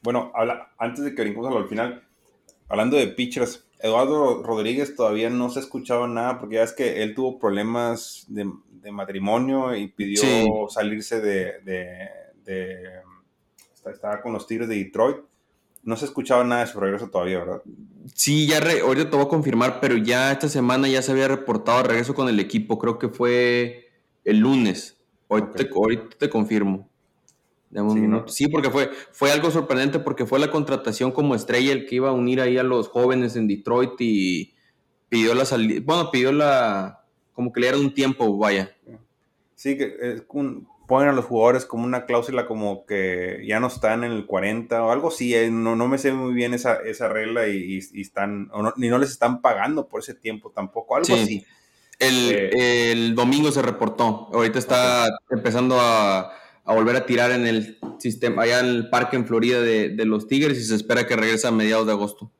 [0.02, 2.02] Bueno, habla, antes de que brinquemos al final,
[2.68, 7.14] hablando de pitchers, Eduardo Rodríguez todavía no se escuchaba nada porque ya es que él
[7.14, 8.50] tuvo problemas de,
[8.90, 10.22] matrimonio y pidió
[10.70, 12.08] salirse de, de,
[12.44, 12.82] de,
[13.84, 15.18] estaba con los Tigres de Detroit
[15.88, 17.62] no se escuchaba nada de su regreso todavía, ¿verdad?
[18.14, 21.82] Sí, ya ahorita te voy a confirmar, pero ya esta semana ya se había reportado
[21.82, 23.90] regreso con el equipo, creo que fue
[24.24, 24.96] el lunes.
[25.28, 25.52] Ahorita,
[26.18, 26.88] te, confirmo.
[28.26, 32.08] Sí, porque fue, fue algo sorprendente porque fue la contratación como estrella el que iba
[32.08, 34.54] a unir ahí a los jóvenes en Detroit y
[35.10, 37.04] pidió la salida, bueno, pidió la,
[37.34, 38.74] como que le era un tiempo, vaya.
[39.54, 43.66] Sí, que es un, ponen a los jugadores como una cláusula como que ya no
[43.66, 45.34] están en el 40 o algo así.
[45.34, 49.10] Eh, no, no me sé muy bien esa, esa regla y, están, ni no les
[49.10, 51.44] están pagando por ese tiempo tampoco, algo así.
[52.00, 54.30] Eh, el, domingo se reportó.
[54.32, 56.32] Ahorita está empezando a,
[56.64, 60.58] volver a tirar en el sistema, allá en el parque en Florida de, los Tigres
[60.58, 62.30] y se espera que regrese a mediados de agosto.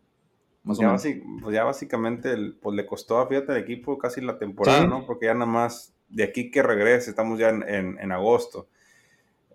[0.62, 0.96] Más ya,
[1.42, 5.04] pues ya básicamente pues le costó, fíjate, al equipo casi la temporada, ¿no?
[5.06, 8.68] Porque ya nada más de aquí que regrese, estamos ya en, agosto.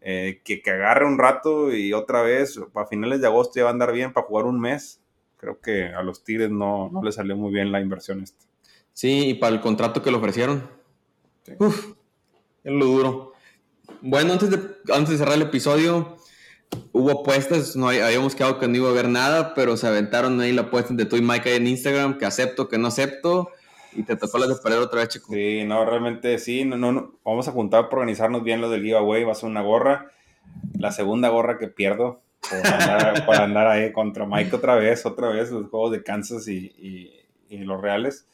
[0.02, 3.70] Eh, que, que, agarre un rato y otra vez, para finales de agosto ya va
[3.70, 5.02] a andar bien para jugar un mes.
[5.38, 8.46] Creo que a los Tigres no, no le salió muy bien la inversión esta.
[8.94, 10.70] Sí, y para el contrato que le ofrecieron.
[11.60, 11.94] Uf,
[12.64, 13.34] es lo duro.
[14.02, 14.60] Bueno, antes de,
[14.94, 16.18] antes de cerrar el episodio,
[16.92, 20.52] hubo apuestas, no habíamos quedado que no iba a haber nada, pero se aventaron ahí
[20.52, 23.50] la apuesta de tú y Mike en Instagram, que acepto, que no acepto.
[23.96, 25.34] Y te tocó la de perder otra vez, chico.
[25.34, 26.66] Sí, no, realmente sí.
[26.66, 29.24] No, no, Vamos a juntar para organizarnos bien lo del giveaway.
[29.24, 30.12] Va a ser una gorra.
[30.78, 32.22] La segunda gorra que pierdo.
[33.26, 37.12] por andar, ahí contra Mike otra vez, otra vez, los juegos de Kansas y,
[37.50, 38.28] los Reales.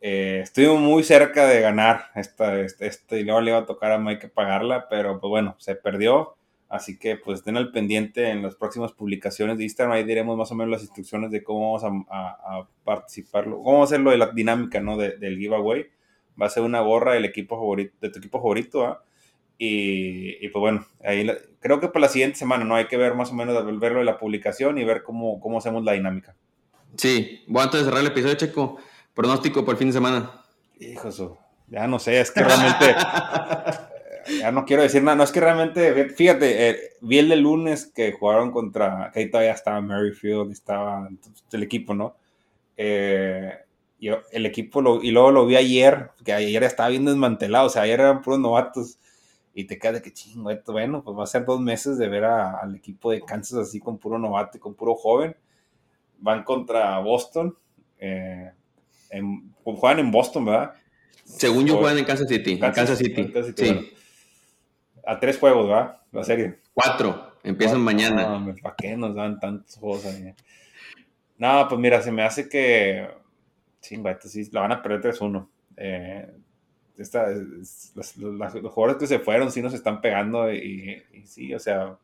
[0.00, 0.44] Eh,
[0.78, 4.28] muy cerca de ganar esta, este, este, y luego le iba a tocar a Mike
[4.28, 6.37] pagarla, pero pues bueno, se perdió.
[6.68, 10.52] Así que pues estén al pendiente en las próximas publicaciones de Instagram, ahí diremos más
[10.52, 14.96] o menos las instrucciones de cómo vamos a, participar, cómo hacerlo de la dinámica ¿no?
[14.96, 15.86] del giveaway.
[16.40, 19.02] Va a ser una gorra del equipo favorito, de tu equipo favorito, ¿ah?
[19.60, 22.76] Y, pues bueno, ahí creo que para la siguiente semana, ¿no?
[22.76, 25.82] Hay que ver más o menos, verlo de la publicación y ver cómo, cómo hacemos
[25.82, 26.36] la dinámica.
[26.96, 28.78] Sí, bueno, antes de cerrar el episodio, Checo,
[29.14, 30.44] pronóstico por el fin de semana.
[30.78, 31.10] Hijo,
[31.66, 32.94] ya no sé, es que realmente,
[34.40, 37.86] ya no quiero decir nada, no es que realmente, fíjate, eh, vi el de lunes
[37.94, 41.08] que jugaron contra, que ahí todavía estaba Merrifield, estaba
[41.52, 42.16] el equipo, ¿no?
[42.76, 43.52] Eh,
[44.00, 47.70] yo, el equipo, lo, y luego lo vi ayer, que ayer estaba bien desmantelado, o
[47.70, 48.98] sea, ayer eran puros novatos
[49.58, 52.24] y te queda de que chingo, bueno, pues va a ser dos meses de ver
[52.24, 55.34] al equipo de Kansas así con puro novato y con puro joven.
[56.20, 57.56] Van contra Boston.
[57.98, 58.52] Eh,
[59.64, 60.74] juegan en Boston, ¿verdad?
[61.24, 62.58] Según yo, juegan en Kansas City.
[62.58, 63.32] Kansas, City.
[63.56, 63.92] sí.
[65.08, 66.00] A tres juegos, ¿verdad?
[66.12, 66.58] La serie.
[66.74, 67.32] Cuatro.
[67.42, 68.38] Empiezan mañana.
[68.38, 70.34] No, ¿para qué nos dan tantos juegos ahí?
[71.38, 73.08] No, pues mira, se me hace que.
[73.80, 75.48] Chingo, esto sí, la van a perder 3-1.
[75.78, 76.30] Eh,
[76.96, 78.12] los,
[78.74, 81.96] jugadores que se fueron sí nos están pegando y, sí, o sea.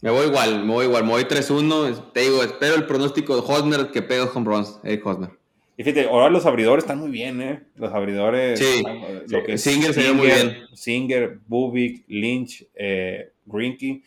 [0.00, 2.12] Me voy igual, me voy igual, me voy 3-1.
[2.12, 5.39] Te digo, espero el pronóstico de Hosmer que pegue home runs, Eric Hosmer.
[5.80, 7.62] Y fíjate, ahora los abridores están muy bien, ¿eh?
[7.76, 8.58] Los abridores.
[8.58, 8.82] Sí,
[9.28, 10.58] lo que Singer se muy bien.
[10.74, 14.02] Singer, Bubik, Lynch, eh, Grinky,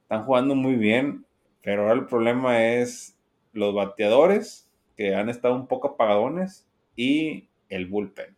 [0.00, 1.26] están jugando muy bien,
[1.62, 3.18] pero ahora el problema es
[3.52, 6.66] los bateadores que han estado un poco apagadones
[6.96, 8.34] y el bullpen.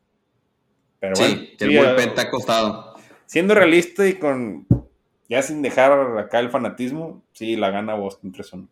[0.99, 2.97] Pero sí, el bullpen te ha costado.
[3.25, 4.67] Siendo realista y con
[5.29, 8.67] ya sin dejar acá el fanatismo, sí, la gana Boston 3-1.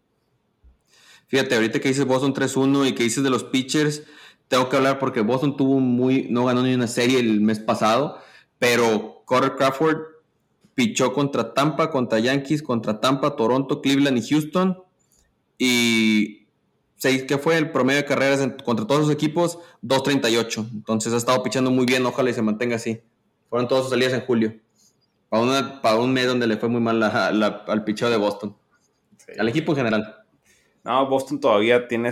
[1.29, 4.03] Fíjate, ahorita que dices Boston 3-1 y que dices de los pitchers,
[4.49, 8.19] tengo que hablar porque Boston tuvo muy, no ganó ni una serie el mes pasado,
[8.59, 9.99] pero Carter Crawford
[10.75, 14.83] pichó contra Tampa, contra Yankees, contra Tampa, Toronto, Cleveland y Houston.
[15.59, 16.47] Y
[17.01, 19.59] ¿qué fue el promedio de carreras contra todos los equipos?
[19.83, 20.71] 2.38.
[20.73, 23.03] Entonces ha estado pichando muy bien, ojalá y se mantenga así.
[23.51, 24.55] Fueron todas sus salidas en julio.
[25.29, 28.57] Para, para un mes donde le fue muy mal al picheo de Boston.
[29.39, 30.18] Al equipo en general.
[30.89, 32.11] No, Boston todavía tiene.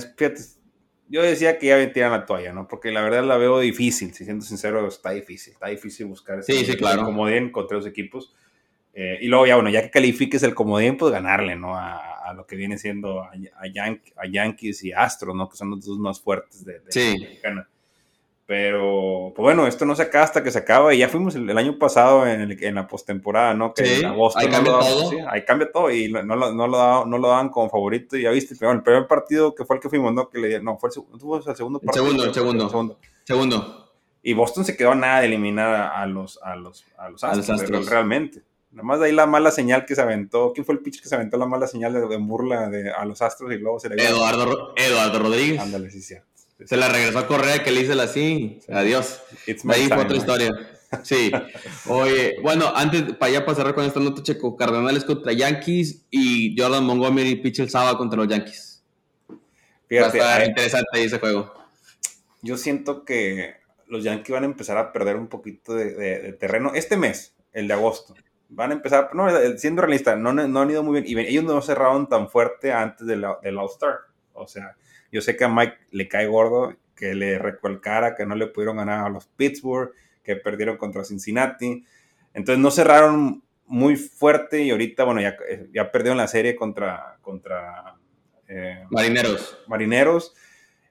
[1.08, 2.68] yo decía que ya tiran la toalla, ¿no?
[2.68, 5.54] Porque la verdad la veo difícil, si siendo sincero, está difícil.
[5.54, 7.06] Está difícil buscar ese sí, sí, claro.
[7.06, 8.34] comodín contra los equipos.
[8.92, 11.74] Eh, y luego ya, bueno, ya que califiques el comodín, pues ganarle, ¿no?
[11.74, 15.48] A, lo que viene siendo a, a, Yankees y Astros, ¿no?
[15.48, 17.16] Que son los dos más fuertes de, sí.
[17.18, 17.68] la mexicana.
[18.46, 20.94] Pero, pues bueno, esto no se acaba hasta que se acaba.
[20.94, 23.74] Y ya fuimos el, año pasado en, en la postemporada, ¿no?
[23.74, 25.10] Que sí, en agosto ahí cambia todo.
[25.10, 25.90] Sí, ahí cambia todo.
[25.90, 28.16] Y no, no, no, lo daban, no lo daban como favorito.
[28.16, 30.28] Y ya viste, pero el primer partido que fue el que fuimos, ¿no?
[30.28, 32.04] Que le, no, fue el, el segundo partido.
[32.04, 32.64] El segundo, el segundo.
[32.64, 32.98] El segundo.
[33.24, 33.90] segundo.
[34.22, 37.48] Y Boston se quedó a nada de eliminar a, los, a, los, a los Astros,
[37.48, 37.90] a los Astros.
[37.90, 38.42] realmente.
[38.70, 40.52] Nada más de ahí la mala señal que se aventó.
[40.52, 43.22] ¿Quién fue el pitch que se aventó la mala señal de, burla de, a los
[43.22, 45.60] Astros y luego se le Eduardo, Eduardo Rodríguez.
[45.60, 46.35] Ándale, sí, cierto.
[46.64, 48.60] Se la regresó a Correa que le hice así.
[48.68, 49.22] Adiós.
[49.46, 50.52] ahí fue otra historia.
[51.02, 51.30] Sí.
[51.86, 56.84] Oye, bueno, antes, para ya pasar con esta nota, checo, Cardenales contra Yankees y Jordan
[56.84, 58.82] Montgomery pitch el sábado contra los Yankees.
[59.88, 61.52] Fíjate, Va a estar interesante ese juego.
[62.42, 66.96] Yo siento que los Yankees van a empezar a perder un poquito de terreno este
[66.96, 68.14] mes, el de agosto
[68.48, 71.26] van a empezar, no, siendo realista, no, no han ido muy bien.
[71.26, 73.98] Y ellos no cerraron tan fuerte antes del, del All-Star.
[74.32, 74.76] O sea,
[75.12, 78.78] yo sé que a Mike le cae gordo que le recuelcara que no le pudieron
[78.78, 79.92] ganar a los Pittsburgh,
[80.22, 81.84] que perdieron contra Cincinnati.
[82.32, 85.36] Entonces no cerraron muy fuerte y ahorita, bueno, ya,
[85.72, 87.96] ya perdieron la serie contra, contra
[88.48, 89.58] eh, Marineros.
[89.66, 90.34] Marineros.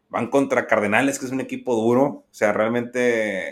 [0.10, 2.04] Van contra Cardenales, que es un equipo duro.
[2.04, 3.52] O sea, realmente,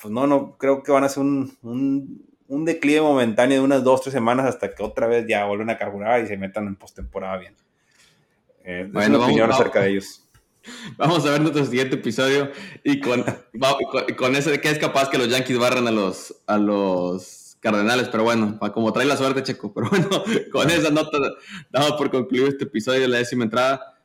[0.00, 4.02] pues no, no, creo que van a ser un un declive momentáneo de unas dos,
[4.02, 7.38] tres semanas hasta que otra vez ya vuelven a carburar y se metan en postemporada
[7.38, 7.54] bien.
[8.64, 10.26] Eh, bueno, es opinión acerca de ellos.
[10.96, 12.50] Vamos a ver nuestro siguiente episodio
[12.82, 13.24] y con,
[14.16, 18.08] con, eso de que es capaz que los Yankees barran a los, a los Cardenales,
[18.08, 19.72] pero bueno, como trae la suerte, Checo.
[19.72, 20.08] Pero bueno,
[20.52, 21.18] con esa nota
[21.70, 23.98] damos por concluir este episodio de la décima entrada.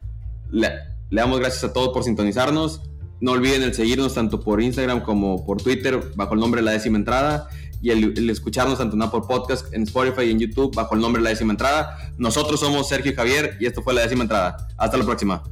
[0.51, 0.69] Le,
[1.09, 2.81] le damos gracias a todos por sintonizarnos.
[3.21, 6.71] No olviden el seguirnos tanto por Instagram como por Twitter bajo el nombre de la
[6.71, 7.49] décima entrada
[7.81, 11.21] y el, escucharnos tanto en Apple Podcast, en Spotify y en YouTube bajo el nombre
[11.21, 11.97] La Décima Entrada.
[12.17, 14.67] Nosotros somos Sergio y Javier y esto fue La Décima Entrada.
[14.77, 15.43] Hasta la próxima.